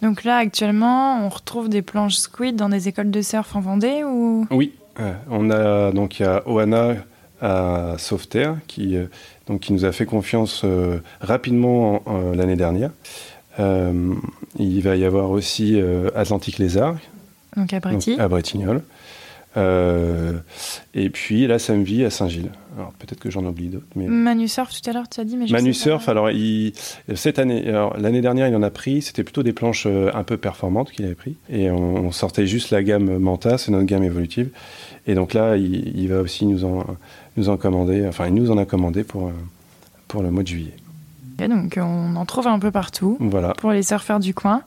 Donc 0.01 0.23
là, 0.23 0.37
actuellement, 0.37 1.25
on 1.25 1.29
retrouve 1.29 1.69
des 1.69 1.81
planches 1.81 2.15
squid 2.15 2.55
dans 2.55 2.69
des 2.69 2.87
écoles 2.87 3.11
de 3.11 3.21
surf 3.21 3.55
en 3.55 3.59
Vendée 3.59 4.03
ou? 4.03 4.47
Oui, 4.51 4.73
euh, 4.99 5.13
on 5.29 5.49
a 5.49 5.91
donc 5.91 6.19
il 6.19 6.23
y 6.23 6.25
a 6.25 6.47
Oana 6.47 6.95
à 7.41 7.95
Sauveterre 7.97 8.57
qui 8.67 8.95
euh, 8.95 9.05
donc 9.47 9.61
qui 9.61 9.73
nous 9.73 9.85
a 9.85 9.91
fait 9.91 10.05
confiance 10.05 10.61
euh, 10.63 10.99
rapidement 11.21 12.03
l'année 12.33 12.55
dernière. 12.55 12.91
Il 13.57 14.81
va 14.81 14.95
y 14.95 15.03
avoir 15.03 15.31
aussi 15.31 15.81
Atlantique 16.15 16.59
Lézard 16.59 16.95
Donc 17.57 17.73
à 17.73 18.27
Bretignolles. 18.29 18.83
Euh, 19.57 20.33
et 20.93 21.09
puis 21.09 21.47
la 21.47 21.57
Samvie 21.59 22.05
à 22.05 22.09
Saint-Gilles. 22.09 22.51
Alors 22.77 22.93
peut-être 22.93 23.19
que 23.19 23.31
j'en 23.31 23.43
oublie 23.45 23.67
d'autres, 23.69 23.87
mais 23.95 24.05
Manu 24.05 24.47
Surf, 24.47 24.69
tout 24.79 24.87
à 24.89 24.93
l'heure, 24.93 25.09
tu 25.09 25.19
as 25.19 25.23
dit, 25.23 25.35
mais 25.37 25.47
je 25.47 25.53
Manu 25.53 25.73
sais 25.73 25.89
pas. 25.89 25.95
Surf, 25.97 26.07
alors 26.09 26.29
il, 26.31 26.73
cette 27.15 27.39
année, 27.39 27.63
l'année 27.97 28.21
dernière, 28.21 28.47
il 28.47 28.55
en 28.55 28.61
a 28.63 28.69
pris. 28.69 29.01
C'était 29.01 29.23
plutôt 29.23 29.41
des 29.43 29.51
planches 29.53 29.85
euh, 29.87 30.11
un 30.13 30.23
peu 30.23 30.37
performantes 30.37 30.91
qu'il 30.91 31.03
avait 31.05 31.15
pris. 31.15 31.35
Et 31.49 31.71
on, 31.71 31.95
on 31.95 32.11
sortait 32.11 32.45
juste 32.45 32.69
la 32.69 32.83
gamme 32.83 33.17
Manta, 33.17 33.57
c'est 33.57 33.71
notre 33.71 33.85
gamme 33.85 34.03
évolutive. 34.03 34.49
Et 35.07 35.15
donc 35.15 35.33
là, 35.33 35.57
il, 35.57 35.97
il 35.97 36.07
va 36.09 36.21
aussi 36.21 36.45
nous 36.45 36.63
en, 36.63 36.85
nous 37.35 37.49
en 37.49 37.57
commander. 37.57 38.05
Enfin, 38.07 38.27
il 38.27 38.35
nous 38.35 38.51
en 38.51 38.57
a 38.57 38.65
commandé 38.65 39.03
pour, 39.03 39.27
euh, 39.29 39.33
pour 40.07 40.21
le 40.21 40.29
mois 40.29 40.43
de 40.43 40.47
juillet. 40.47 40.75
Ok, 41.41 41.47
donc 41.49 41.79
on 41.81 42.15
en 42.15 42.25
trouve 42.25 42.47
un 42.47 42.59
peu 42.59 42.69
partout 42.69 43.17
Voilà. 43.19 43.53
pour 43.53 43.71
les 43.71 43.81
surfeurs 43.83 44.19
du 44.19 44.33
coin. 44.33 44.61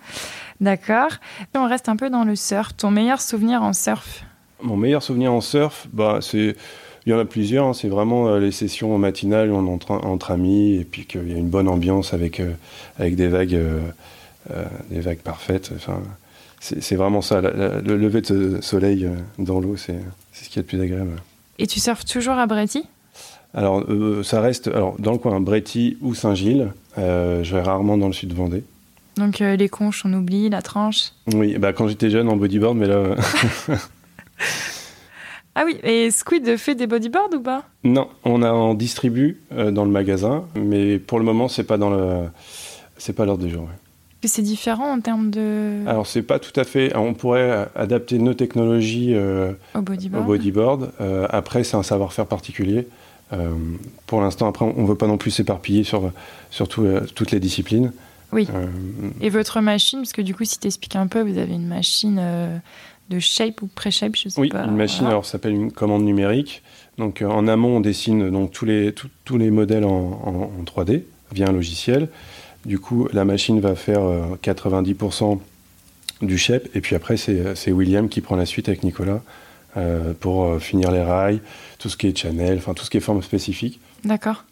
D'accord. 0.60 1.10
Et 1.54 1.58
On 1.58 1.68
reste 1.68 1.88
un 1.88 1.96
peu 1.96 2.10
dans 2.10 2.24
le 2.24 2.34
surf. 2.34 2.74
Ton 2.76 2.90
meilleur 2.90 3.20
souvenir 3.20 3.62
en 3.62 3.72
surf? 3.72 4.24
Mon 4.62 4.76
meilleur 4.76 5.02
souvenir 5.02 5.32
en 5.32 5.40
surf, 5.40 5.86
bah, 5.92 6.18
c'est. 6.20 6.56
Il 7.04 7.10
y 7.10 7.12
en 7.12 7.18
a 7.18 7.24
plusieurs, 7.24 7.66
hein. 7.66 7.72
c'est 7.72 7.88
vraiment 7.88 8.28
euh, 8.28 8.38
les 8.38 8.52
sessions 8.52 8.96
matinales 8.96 9.50
où 9.50 9.56
on 9.56 9.66
entre, 9.66 9.90
entre 9.90 10.30
amis 10.30 10.76
et 10.76 10.84
puis 10.84 11.04
qu'il 11.04 11.28
y 11.28 11.34
a 11.34 11.36
une 11.36 11.48
bonne 11.48 11.66
ambiance 11.66 12.14
avec, 12.14 12.38
euh, 12.38 12.52
avec 12.96 13.16
des 13.16 13.26
vagues, 13.26 13.54
euh, 13.56 13.80
des 14.88 15.00
vagues 15.00 15.18
parfaites. 15.18 15.72
Enfin, 15.74 16.00
c'est 16.60 16.94
vraiment 16.94 17.20
ça, 17.20 17.40
la- 17.40 17.50
la- 17.50 17.80
le 17.80 17.96
lever 17.96 18.20
de 18.20 18.60
soleil 18.60 19.08
dans 19.40 19.58
l'eau, 19.58 19.74
c'est 19.76 19.96
ce 20.32 20.48
qui 20.48 20.60
est 20.60 20.62
le 20.62 20.66
plus 20.66 20.80
agréable. 20.80 21.16
Et 21.58 21.66
tu 21.66 21.80
surfes 21.80 22.04
toujours 22.04 22.34
à 22.34 22.46
Bréty? 22.46 22.84
Alors, 23.52 23.84
ça 24.22 24.40
reste 24.40 24.68
alors, 24.68 24.94
dans 25.00 25.10
le 25.10 25.18
coin 25.18 25.40
Bréty 25.40 25.98
ou 26.02 26.14
Saint-Gilles. 26.14 26.72
Je 26.96 27.52
vais 27.52 27.62
rarement 27.62 27.98
dans 27.98 28.06
le 28.06 28.12
sud 28.12 28.32
Vendée. 28.32 28.62
Donc 29.16 29.40
les 29.40 29.68
conches, 29.68 30.04
on 30.06 30.12
oublie, 30.14 30.48
la 30.50 30.62
tranche? 30.62 31.10
Oui, 31.34 31.58
bah, 31.58 31.72
quand 31.72 31.88
j'étais 31.88 32.10
jeune 32.10 32.28
en 32.28 32.36
bodyboard, 32.36 32.76
mais 32.76 32.86
là, 32.86 33.16
Ah 35.54 35.64
oui, 35.66 35.76
et 35.82 36.10
Squid 36.10 36.56
fait 36.56 36.74
des 36.74 36.86
bodyboards 36.86 37.28
ou 37.34 37.40
pas? 37.40 37.64
Non, 37.84 38.08
on 38.24 38.42
a 38.42 38.50
en 38.50 38.72
distribue 38.72 39.42
euh, 39.52 39.70
dans 39.70 39.84
le 39.84 39.90
magasin, 39.90 40.44
mais 40.54 40.98
pour 40.98 41.18
le 41.18 41.26
moment, 41.26 41.46
c'est 41.48 41.64
pas 41.64 41.76
dans 41.76 41.90
le, 41.90 42.22
c'est 42.96 43.12
pas 43.12 43.26
l'ordre 43.26 43.44
du 43.44 43.52
jour. 43.52 43.64
ouais. 43.64 43.68
C'est 44.24 44.40
différent 44.40 44.90
en 44.90 45.00
termes 45.00 45.30
de. 45.30 45.86
Alors, 45.86 46.06
c'est 46.06 46.22
pas 46.22 46.38
tout 46.38 46.58
à 46.58 46.64
fait. 46.64 46.96
On 46.96 47.12
pourrait 47.12 47.50
euh, 47.50 47.64
adapter 47.74 48.18
nos 48.18 48.32
technologies 48.32 49.14
euh, 49.14 49.52
au 49.74 49.82
bodyboard 49.82 50.22
au 50.22 50.26
bodyboard. 50.26 50.92
Euh, 51.02 51.26
après, 51.28 51.64
c'est 51.64 51.76
un 51.76 51.82
savoir-faire 51.82 52.26
particulier. 52.26 52.88
Euh, 53.34 53.50
pour 54.06 54.22
l'instant, 54.22 54.48
après, 54.48 54.64
on 54.64 54.84
veut 54.86 54.94
pas 54.94 55.06
non 55.08 55.18
plus 55.18 55.32
s'éparpiller 55.32 55.84
sur, 55.84 56.12
sur 56.50 56.66
tout, 56.68 56.84
euh, 56.84 57.00
toutes 57.14 57.30
les 57.30 57.40
disciplines. 57.40 57.92
Oui. 58.30 58.48
Euh, 58.54 58.66
Et 59.20 59.28
votre 59.28 59.60
machine, 59.60 59.98
parce 59.98 60.12
que 60.14 60.22
du 60.22 60.34
coup, 60.34 60.44
si 60.44 60.58
tu 60.58 60.66
expliques 60.68 60.96
un 60.96 61.06
peu, 61.08 61.20
vous 61.20 61.36
avez 61.36 61.52
une 61.52 61.66
machine 61.66 62.16
euh, 62.18 62.56
de 63.10 63.18
shape 63.18 63.62
ou 63.62 63.66
pré-shape, 63.66 64.16
je 64.16 64.28
sais 64.28 64.40
oui, 64.40 64.48
pas. 64.48 64.64
une 64.64 64.76
machine, 64.76 65.00
voilà. 65.00 65.10
alors, 65.10 65.24
ça 65.26 65.32
s'appelle 65.32 65.52
une 65.54 65.72
commande 65.72 66.02
numérique. 66.04 66.62
Donc, 66.98 67.22
euh, 67.22 67.26
en 67.26 67.46
amont, 67.48 67.76
on 67.76 67.80
dessine 67.80 68.30
donc, 68.30 68.52
tous, 68.52 68.64
les, 68.64 68.92
tous- 68.92 69.08
tous 69.24 69.38
les 69.38 69.50
modèles 69.50 69.84
en, 69.84 69.90
en- 69.90 70.50
en 70.60 70.64
3D 70.64 71.02
via 71.32 71.48
un 71.48 71.52
logiciel. 71.52 72.08
Du 72.64 72.78
coup, 72.78 73.08
la 73.12 73.24
machine 73.24 73.60
va 73.60 73.74
faire 73.74 74.02
euh, 74.02 74.22
90% 74.42 75.38
du 76.22 76.38
shape. 76.38 76.68
Et 76.74 76.80
puis 76.80 76.94
après, 76.94 77.16
c'est 77.16 77.54
c'est 77.56 77.72
William 77.72 78.08
qui 78.08 78.20
prend 78.20 78.36
la 78.36 78.46
suite 78.46 78.68
avec 78.68 78.82
Nicolas 78.84 79.20
euh, 79.76 80.12
pour 80.18 80.44
euh, 80.44 80.58
finir 80.58 80.92
les 80.92 81.02
rails, 81.02 81.40
tout 81.78 81.88
ce 81.88 81.96
qui 81.96 82.06
est 82.06 82.16
channel, 82.16 82.58
enfin 82.58 82.74
tout 82.74 82.84
ce 82.84 82.90
qui 82.90 82.98
est 82.98 83.00
forme 83.00 83.22
spécifique. 83.22 83.80
D'accord. 84.04 84.44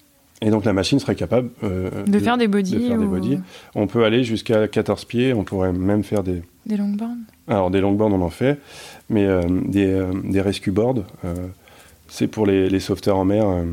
Et 0.43 0.51
donc 0.51 0.65
la 0.65 0.73
machine 0.73 0.99
serait 0.99 1.15
capable 1.17 1.51
euh, 1.65 1.91
De, 2.07 2.19
faire 2.19 2.39
des 2.39 2.49
bodies 2.49 2.77
de 2.77 2.81
faire 2.89 2.99
des 2.99 3.05
ou 3.05 3.09
bodies. 3.11 3.39
On 3.75 3.87
peut 3.87 4.05
aller 4.05 4.25
jusqu'à 4.25 4.69
14 4.69 5.05
pieds, 5.05 5.35
on 5.35 5.45
pourrait 5.45 5.73
même 5.73 6.03
faire 6.03 6.23
des... 6.23 6.43
des 6.65 6.77
longboards 6.79 7.11
Alors 7.47 7.71
des 7.71 7.81
longboards, 7.83 8.13
on 8.13 8.23
en 8.23 8.31
fait, 8.31 8.59
mais 9.11 9.27
euh, 9.27 9.43
des, 9.67 9.87
euh, 9.87 10.13
des 10.25 10.41
rescue 10.41 10.71
boards, 10.71 11.05
euh, 11.27 11.35
c'est 12.09 12.27
pour 12.27 12.47
les, 12.47 12.71
les 12.71 12.81
sauveteurs 12.81 13.19
en 13.19 13.25
mer. 13.27 13.47
euh, 13.47 13.65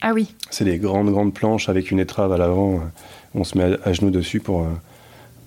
Ah 0.00 0.12
oui. 0.14 0.34
c'est 0.50 0.64
des 0.64 0.78
grandes, 0.78 1.10
grandes 1.10 1.34
planches 1.34 1.68
avec 1.68 1.90
une 1.90 1.98
étrave 2.00 2.32
à 2.32 2.38
l'avant. 2.38 2.76
euh, 2.76 2.78
on 3.34 3.44
se 3.44 3.58
met 3.58 3.64
à, 3.84 3.88
à 3.88 3.92
genoux 3.92 4.10
dessus 4.10 4.40
pour, 4.40 4.62
euh, 4.62 4.68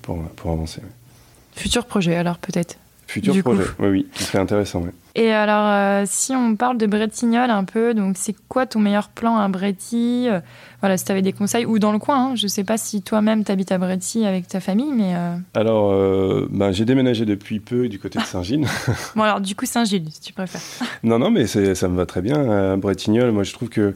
pour, 0.03 0.19
pour 0.35 0.51
avancer. 0.51 0.81
Futur 1.55 1.85
projet, 1.85 2.15
alors 2.15 2.37
peut-être. 2.37 2.77
Futur 3.13 3.33
Du 3.33 3.43
coup. 3.43 3.53
projet, 3.53 3.69
oui, 3.79 3.87
oui, 3.89 4.07
qui 4.13 4.23
serait 4.23 4.39
intéressant. 4.39 4.81
ouais. 4.81 4.91
Et 5.15 5.31
alors, 5.31 5.67
euh, 5.67 6.03
si 6.07 6.33
on 6.35 6.55
parle 6.55 6.77
de 6.79 6.87
Bretignolles 6.87 7.51
un 7.51 7.63
peu, 7.65 7.93
donc 7.93 8.15
c'est 8.17 8.35
quoi 8.49 8.65
ton 8.65 8.79
meilleur 8.79 9.09
plan 9.09 9.37
à 9.37 9.47
Bréty 9.47 10.25
Euh, 10.27 10.39
Voilà, 10.81 10.97
si 10.97 11.05
tu 11.05 11.11
avais 11.11 11.21
des 11.21 11.31
conseils, 11.33 11.65
ou 11.67 11.77
dans 11.79 11.91
le 11.91 11.99
coin, 11.99 12.31
hein, 12.31 12.35
je 12.35 12.47
sais 12.47 12.63
pas 12.63 12.77
si 12.77 13.03
toi-même 13.03 13.43
t'habites 13.43 13.71
à 13.71 13.77
Bréty 13.77 14.25
avec 14.25 14.47
ta 14.47 14.59
famille, 14.59 14.91
mais. 14.91 15.13
euh, 15.15 15.35
Alors, 15.53 15.91
euh, 15.93 16.47
ben, 16.51 16.71
j'ai 16.71 16.83
déménagé 16.85 17.25
depuis 17.25 17.59
peu 17.59 17.87
du 17.87 17.99
côté 17.99 18.17
de 18.19 18.23
Saint-Gilles. 18.25 18.65
Bon, 19.15 19.21
alors 19.21 19.39
du 19.39 19.55
coup, 19.55 19.65
Saint-Gilles, 19.67 20.09
si 20.11 20.19
tu 20.21 20.33
préfères. 20.33 20.61
Non, 21.03 21.19
non, 21.19 21.29
mais 21.29 21.45
ça 21.45 21.59
me 21.87 21.95
va 21.95 22.05
très 22.07 22.21
bien. 22.21 22.73
À 22.73 22.75
Bretignolles, 22.77 23.31
moi, 23.31 23.43
je 23.43 23.53
trouve 23.53 23.69
que 23.69 23.93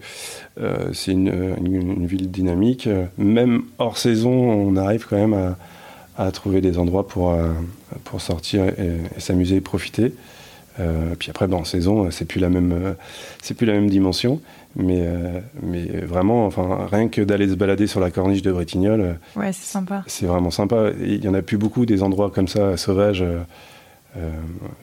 c'est 0.93 1.11
une, 1.11 1.55
une- 1.65 1.91
une 1.93 2.05
ville 2.05 2.29
dynamique. 2.29 2.87
Même 3.17 3.63
hors 3.79 3.97
saison, 3.97 4.29
on 4.31 4.75
arrive 4.75 5.07
quand 5.09 5.17
même 5.17 5.33
à, 5.33 5.57
à 6.17 6.31
trouver 6.31 6.61
des 6.61 6.77
endroits 6.79 7.07
pour, 7.07 7.31
euh, 7.31 7.51
pour 8.03 8.21
sortir 8.21 8.63
et, 8.65 8.97
et 9.15 9.19
s'amuser 9.19 9.55
et 9.57 9.61
profiter. 9.61 10.13
Euh, 10.79 11.15
puis 11.17 11.29
après, 11.31 11.47
ben, 11.47 11.57
en 11.57 11.63
saison, 11.63 12.09
c'est 12.11 12.25
plus 12.25 12.39
la 12.39 12.49
même, 12.49 12.71
euh, 12.71 12.93
c'est 13.41 13.53
plus 13.55 13.65
la 13.65 13.73
même 13.73 13.89
dimension. 13.89 14.41
Mais, 14.75 14.99
euh, 15.01 15.39
mais 15.63 15.85
vraiment, 16.05 16.45
enfin, 16.45 16.87
rien 16.91 17.07
que 17.07 17.21
d'aller 17.21 17.49
se 17.49 17.55
balader 17.55 17.87
sur 17.87 17.99
la 17.99 18.11
corniche 18.11 18.43
de 18.43 18.51
Bretignolles, 18.51 19.01
euh, 19.01 19.39
Ouais, 19.39 19.51
c'est 19.53 19.65
sympa. 19.65 20.03
c'est 20.05 20.27
vraiment 20.27 20.51
sympa. 20.51 20.89
Il 20.99 21.23
y 21.23 21.27
en 21.27 21.33
a 21.33 21.41
plus 21.41 21.57
beaucoup 21.57 21.85
des 21.87 22.03
endroits 22.03 22.29
comme 22.29 22.47
ça, 22.47 22.77
sauvages, 22.77 23.23
euh, 23.23 23.39
euh, 24.17 24.29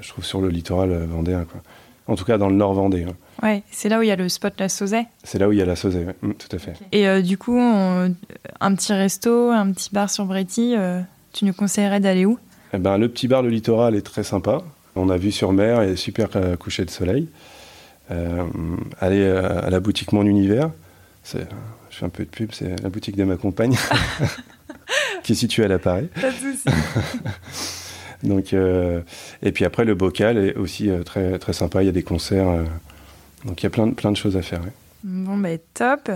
je 0.01 0.09
trouve, 0.09 0.25
sur 0.25 0.41
le 0.41 0.49
littoral 0.49 0.91
euh, 0.91 1.07
vendéen. 1.09 1.45
Quoi. 1.45 1.61
En 2.09 2.17
tout 2.17 2.25
cas, 2.25 2.39
dans 2.39 2.49
le 2.49 2.57
nord 2.57 2.75
vendéen. 2.75 3.09
Ouais, 3.43 3.63
c'est 3.71 3.89
là 3.89 3.99
où 4.01 4.03
il 4.03 4.09
y 4.09 4.11
a 4.11 4.17
le 4.17 4.29
spot 4.29 4.55
La 4.59 4.69
Sauzet. 4.69 5.07
C'est 5.23 5.39
là 5.39 5.49
où 5.49 5.53
il 5.53 5.59
y 5.59 5.63
a 5.63 5.65
la 5.65 5.77
Sauzet, 5.77 6.05
ouais. 6.05 6.17
Mm, 6.23 6.33
tout 6.35 6.57
à 6.57 6.59
fait. 6.59 6.75
Et 6.91 7.07
euh, 7.07 7.23
du 7.23 7.39
coup, 7.39 7.57
on- 7.57 8.15
un 8.61 8.75
petit 8.75 8.93
resto, 8.93 9.51
un 9.51 9.71
petit 9.73 9.91
bar 9.93 10.11
sur 10.11 10.27
euh, 10.77 11.01
tu 11.35 11.45
nous 11.45 11.53
conseillerais 11.53 12.01
d'aller 12.01 12.25
où? 12.25 12.39
Eh 12.73 12.79
ben, 12.79 12.97
le 12.97 13.09
petit 13.11 13.29
bar, 13.29 13.43
le 13.43 13.51
littoral 13.51 13.95
est 13.95 14.03
très 14.03 14.25
sympa. 14.25 14.63
On 14.97 15.11
a 15.11 15.17
vu 15.19 15.31
sur 15.33 15.53
mer 15.53 15.83
et 15.83 15.97
super 15.97 16.29
euh, 16.37 16.57
coucher 16.57 16.85
de 16.87 16.91
soleil. 16.91 17.29
Euh, 18.11 18.45
aller 19.01 19.21
euh, 19.23 19.63
à 19.67 19.69
la 19.71 19.81
boutique 19.81 20.13
Mon 20.13 20.25
Univers, 20.25 20.71
je 21.25 21.39
fais 21.91 22.05
un 22.05 22.09
peu 22.09 22.25
de 22.25 22.29
pub, 22.31 22.51
c'est 22.53 22.81
la 22.83 22.89
boutique 22.91 23.17
de 23.17 23.25
ma 23.25 23.37
compagne, 23.37 23.77
qui 25.23 25.33
est 25.33 25.37
située 25.37 25.65
à 25.65 25.69
la 25.69 25.79
Paris. 25.79 26.09
Pas 26.21 26.31
de. 26.31 26.35
Donc, 28.29 28.53
euh, 28.53 29.01
et 29.43 29.53
puis 29.53 29.65
après, 29.65 29.85
le 29.85 29.95
bocal 29.95 30.39
est 30.39 30.55
aussi 30.57 30.89
euh, 30.91 31.03
très, 31.03 31.39
très 31.39 31.53
sympa. 31.53 31.83
Il 31.83 31.87
y 31.87 31.89
a 31.89 31.93
des 31.93 32.03
concerts. 32.03 32.49
euh, 32.49 32.65
donc, 33.45 33.61
il 33.63 33.65
y 33.65 33.67
a 33.67 33.71
plein, 33.71 33.87
de- 33.87 33.93
plein 33.95 34.11
de 34.11 34.17
choses 34.17 34.37
à 34.37 34.43
faire. 34.43 34.61
ouais. 34.63 34.73
Bon, 35.03 35.37
bah 35.37 35.51
top. 35.75 36.11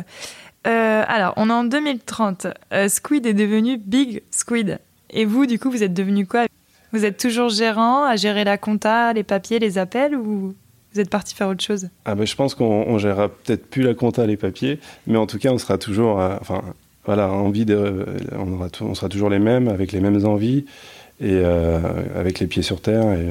Alors, 0.64 1.34
on 1.36 1.48
est 1.48 1.52
en 1.52 1.64
2030. 1.64 2.46
Euh, 2.72 2.88
Squid 2.88 3.26
est 3.26 3.34
devenu 3.34 3.76
Big 3.78 4.22
Squid. 4.30 4.78
Et 5.10 5.24
vous, 5.24 5.46
du 5.46 5.58
coup, 5.58 5.70
vous 5.70 5.82
êtes 5.82 5.94
devenu 5.94 6.26
quoi? 6.26 6.46
Vous 6.92 7.04
êtes 7.04 7.18
toujours 7.18 7.48
gérant, 7.50 8.04
à 8.04 8.16
gérer 8.16 8.44
la 8.44 8.56
compta, 8.58 9.12
les 9.12 9.22
papiers, 9.22 9.58
les 9.58 9.78
appels, 9.78 10.14
ou 10.16 10.54
vous 10.94 11.00
êtes 11.00 11.10
parti 11.10 11.34
faire 11.34 11.48
autre 11.48 11.62
chose? 11.62 11.88
Ah 12.04 12.14
ben, 12.14 12.26
Je 12.26 12.34
pense 12.34 12.54
qu'on 12.54 12.96
gérera 12.98 13.28
peut-être 13.28 13.68
plus 13.68 13.82
la 13.82 13.94
compta, 13.94 14.26
les 14.26 14.36
papiers, 14.36 14.78
mais 15.06 15.18
en 15.18 15.26
tout 15.26 15.38
cas, 15.38 15.50
on 15.50 15.58
sera 15.58 15.76
toujours... 15.78 16.20
euh, 16.20 16.36
enfin, 16.40 16.62
voilà, 17.04 17.30
envie 17.30 17.64
de, 17.64 18.04
on, 18.38 18.52
aura 18.52 18.68
on 18.82 18.94
sera 18.94 19.08
toujours 19.08 19.30
les 19.30 19.38
mêmes, 19.38 19.68
avec 19.68 19.92
les 19.92 20.00
mêmes 20.00 20.24
envies, 20.26 20.66
et 21.20 21.32
euh, 21.32 21.78
avec 22.16 22.38
les 22.38 22.46
pieds 22.46 22.62
sur 22.62 22.80
terre, 22.80 23.12
et, 23.12 23.28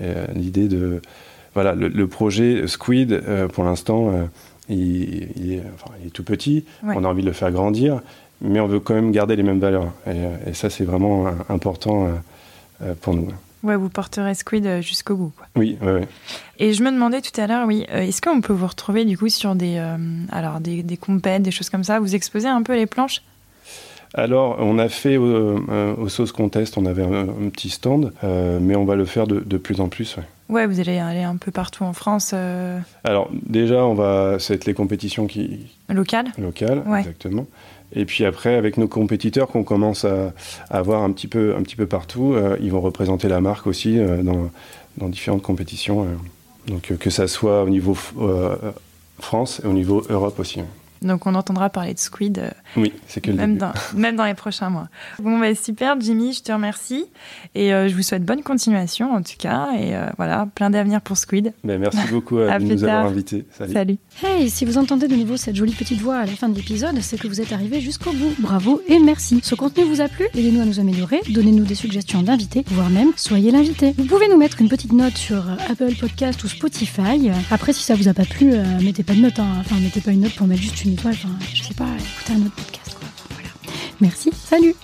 et, 0.00 0.02
euh, 0.02 0.26
l'idée 0.34 0.68
de... 0.68 1.00
Voilà, 1.54 1.76
le, 1.76 1.86
le 1.86 2.08
projet 2.08 2.66
Squid, 2.66 3.12
euh, 3.12 3.46
pour 3.46 3.62
l'instant, 3.62 4.10
euh, 4.12 4.24
il, 4.68 5.28
il 5.36 5.52
est, 5.52 5.62
enfin, 5.74 5.92
il 6.02 6.08
est 6.08 6.10
tout 6.10 6.24
petit, 6.24 6.64
Ouais. 6.82 6.94
on 6.96 7.04
a 7.04 7.08
envie 7.08 7.22
de 7.22 7.28
le 7.28 7.32
faire 7.32 7.52
grandir, 7.52 8.00
mais 8.44 8.60
on 8.60 8.66
veut 8.66 8.80
quand 8.80 8.94
même 8.94 9.10
garder 9.10 9.34
les 9.36 9.42
mêmes 9.42 9.58
valeurs. 9.60 9.92
Et, 10.06 10.10
euh, 10.10 10.36
et 10.50 10.54
ça, 10.54 10.70
c'est 10.70 10.84
vraiment 10.84 11.26
euh, 11.26 11.30
important 11.48 12.08
euh, 12.82 12.94
pour 13.00 13.14
nous. 13.14 13.28
Ouais, 13.62 13.76
vous 13.76 13.88
porterez 13.88 14.34
Squid 14.34 14.80
jusqu'au 14.82 15.16
bout. 15.16 15.32
Quoi. 15.36 15.46
Oui, 15.56 15.78
oui, 15.80 15.92
oui. 16.00 16.06
Et 16.58 16.74
je 16.74 16.82
me 16.82 16.90
demandais 16.90 17.22
tout 17.22 17.40
à 17.40 17.46
l'heure, 17.46 17.66
oui, 17.66 17.86
est-ce 17.88 18.20
qu'on 18.20 18.42
peut 18.42 18.52
vous 18.52 18.66
retrouver 18.66 19.06
du 19.06 19.16
coup 19.16 19.30
sur 19.30 19.54
des, 19.54 19.76
euh, 19.78 19.96
alors 20.30 20.60
des, 20.60 20.82
des 20.82 20.98
compètes, 20.98 21.42
des 21.42 21.50
choses 21.50 21.70
comme 21.70 21.82
ça? 21.84 21.98
Vous 21.98 22.14
exposez 22.14 22.46
un 22.48 22.62
peu 22.62 22.74
les 22.76 22.84
planches? 22.86 23.22
Alors, 24.16 24.56
on 24.60 24.78
a 24.78 24.88
fait 24.88 25.16
euh, 25.18 25.56
euh, 25.70 25.94
au 25.96 26.08
Sauce 26.08 26.30
Contest, 26.30 26.78
on 26.78 26.86
avait 26.86 27.02
un, 27.02 27.22
un 27.28 27.48
petit 27.50 27.68
stand, 27.70 28.12
euh, 28.22 28.58
mais 28.60 28.76
on 28.76 28.84
va 28.84 28.94
le 28.94 29.06
faire 29.06 29.26
de, 29.26 29.40
de 29.40 29.56
plus 29.56 29.80
en 29.80 29.88
plus. 29.88 30.16
ouais. 30.16 30.22
Ouais, 30.50 30.66
vous 30.66 30.78
allez 30.78 30.98
aller 30.98 31.22
un 31.22 31.36
peu 31.36 31.50
partout 31.50 31.84
en 31.84 31.94
France, 31.94 32.34
Alors, 33.02 33.30
déjà, 33.46 33.82
on 33.86 33.94
va, 33.94 34.38
ça 34.38 34.52
va 34.52 34.56
être 34.56 34.66
les 34.66 34.74
compétitions 34.74 35.26
qui, 35.26 35.66
locales? 35.88 36.26
locales, 36.38 36.82
Ouais. 36.86 37.00
exactement. 37.00 37.46
Et 37.96 38.04
puis 38.04 38.24
après, 38.24 38.54
avec 38.54 38.76
nos 38.76 38.88
compétiteurs 38.88 39.48
qu'on 39.48 39.62
commence 39.62 40.04
à, 40.04 40.32
avoir 40.70 41.02
un 41.02 41.12
petit 41.12 41.28
peu, 41.28 41.54
un 41.56 41.62
petit 41.62 41.76
peu 41.76 41.86
partout, 41.86 42.34
euh, 42.34 42.56
ils 42.60 42.72
vont 42.72 42.80
représenter 42.80 43.28
la 43.28 43.40
marque 43.40 43.66
aussi 43.66 43.98
euh, 43.98 44.22
dans, 44.22 45.08
différentes 45.08 45.42
compétitions. 45.42 46.02
euh. 46.02 46.06
donc, 46.68 46.92
que 46.98 47.10
ça 47.10 47.28
soit 47.28 47.62
au 47.62 47.68
niveau 47.68 47.96
France 49.20 49.60
et 49.64 49.66
au 49.66 49.72
niveau 49.72 50.02
Europe 50.08 50.38
aussi. 50.40 50.60
Donc 51.04 51.26
on 51.26 51.34
entendra 51.34 51.70
parler 51.70 51.94
de 51.94 51.98
Squid 51.98 52.38
euh, 52.38 52.50
Oui, 52.76 52.92
c'est 53.06 53.20
que 53.20 53.30
le 53.30 53.36
même, 53.36 53.50
début. 53.58 53.60
dans, 53.60 53.72
même 53.98 54.16
dans 54.16 54.24
les 54.24 54.34
prochains 54.34 54.70
mois. 54.70 54.88
Bon, 55.22 55.38
bah, 55.38 55.54
super, 55.54 56.00
Jimmy, 56.00 56.32
je 56.32 56.42
te 56.42 56.50
remercie. 56.50 57.04
Et 57.54 57.72
euh, 57.72 57.88
je 57.88 57.94
vous 57.94 58.02
souhaite 58.02 58.24
bonne 58.24 58.42
continuation 58.42 59.12
en 59.14 59.22
tout 59.22 59.36
cas. 59.38 59.68
Et 59.78 59.94
euh, 59.94 60.06
voilà, 60.16 60.48
plein 60.54 60.70
d'avenir 60.70 61.00
pour 61.00 61.16
Squid. 61.16 61.52
Ben, 61.62 61.78
merci 61.78 61.98
beaucoup 62.10 62.38
à 62.38 62.52
À 62.52 62.58
de 62.58 62.64
nous 62.64 62.84
avoir 62.84 63.06
invités. 63.06 63.44
Salut. 63.56 63.72
Salut. 63.72 63.96
Hey, 64.22 64.50
si 64.50 64.64
vous 64.64 64.78
entendez 64.78 65.06
de 65.08 65.14
nouveau 65.16 65.36
cette 65.36 65.56
jolie 65.56 65.74
petite 65.74 66.00
voix 66.00 66.16
à 66.16 66.26
la 66.26 66.32
fin 66.32 66.48
de 66.48 66.56
l'épisode, 66.56 66.98
c'est 67.00 67.18
que 67.18 67.28
vous 67.28 67.40
êtes 67.40 67.52
arrivé 67.52 67.80
jusqu'au 67.80 68.12
bout. 68.12 68.34
Bravo 68.38 68.80
et 68.88 68.98
merci. 68.98 69.40
Ce 69.42 69.54
contenu 69.54 69.84
vous 69.84 70.00
a 70.00 70.08
plu? 70.08 70.24
Aidez-nous 70.34 70.62
à 70.62 70.64
nous 70.64 70.80
améliorer, 70.80 71.20
donnez-nous 71.28 71.64
des 71.64 71.74
suggestions 71.74 72.22
d'invités, 72.22 72.64
voire 72.68 72.90
même 72.90 73.12
soyez 73.16 73.50
l'invité. 73.50 73.94
Vous 73.98 74.04
pouvez 74.06 74.28
nous 74.28 74.36
mettre 74.38 74.60
une 74.60 74.68
petite 74.68 74.92
note 74.92 75.16
sur 75.16 75.44
Apple 75.70 75.94
Podcast 76.00 76.42
ou 76.44 76.48
Spotify. 76.48 77.30
Après, 77.50 77.72
si 77.72 77.82
ça 77.82 77.94
vous 77.94 78.08
a 78.08 78.14
pas 78.14 78.24
plu, 78.24 78.52
euh, 78.52 78.64
mettez 78.82 79.02
pas 79.02 79.14
de 79.14 79.20
note. 79.20 79.38
hein. 79.38 79.46
Enfin, 79.60 79.76
mettez 79.80 80.00
pas 80.00 80.10
une 80.12 80.20
note 80.22 80.34
pour 80.34 80.46
mettre 80.46 80.62
juste 80.62 80.84
une 80.84 80.93
je 80.96 81.62
sais 81.62 81.74
pas, 81.74 81.86
écoutez 81.98 82.32
un 82.32 82.46
autre 82.46 82.54
podcast. 82.54 82.96
Quoi. 82.98 83.08
Voilà. 83.30 83.48
Merci. 84.00 84.30
Salut. 84.32 84.74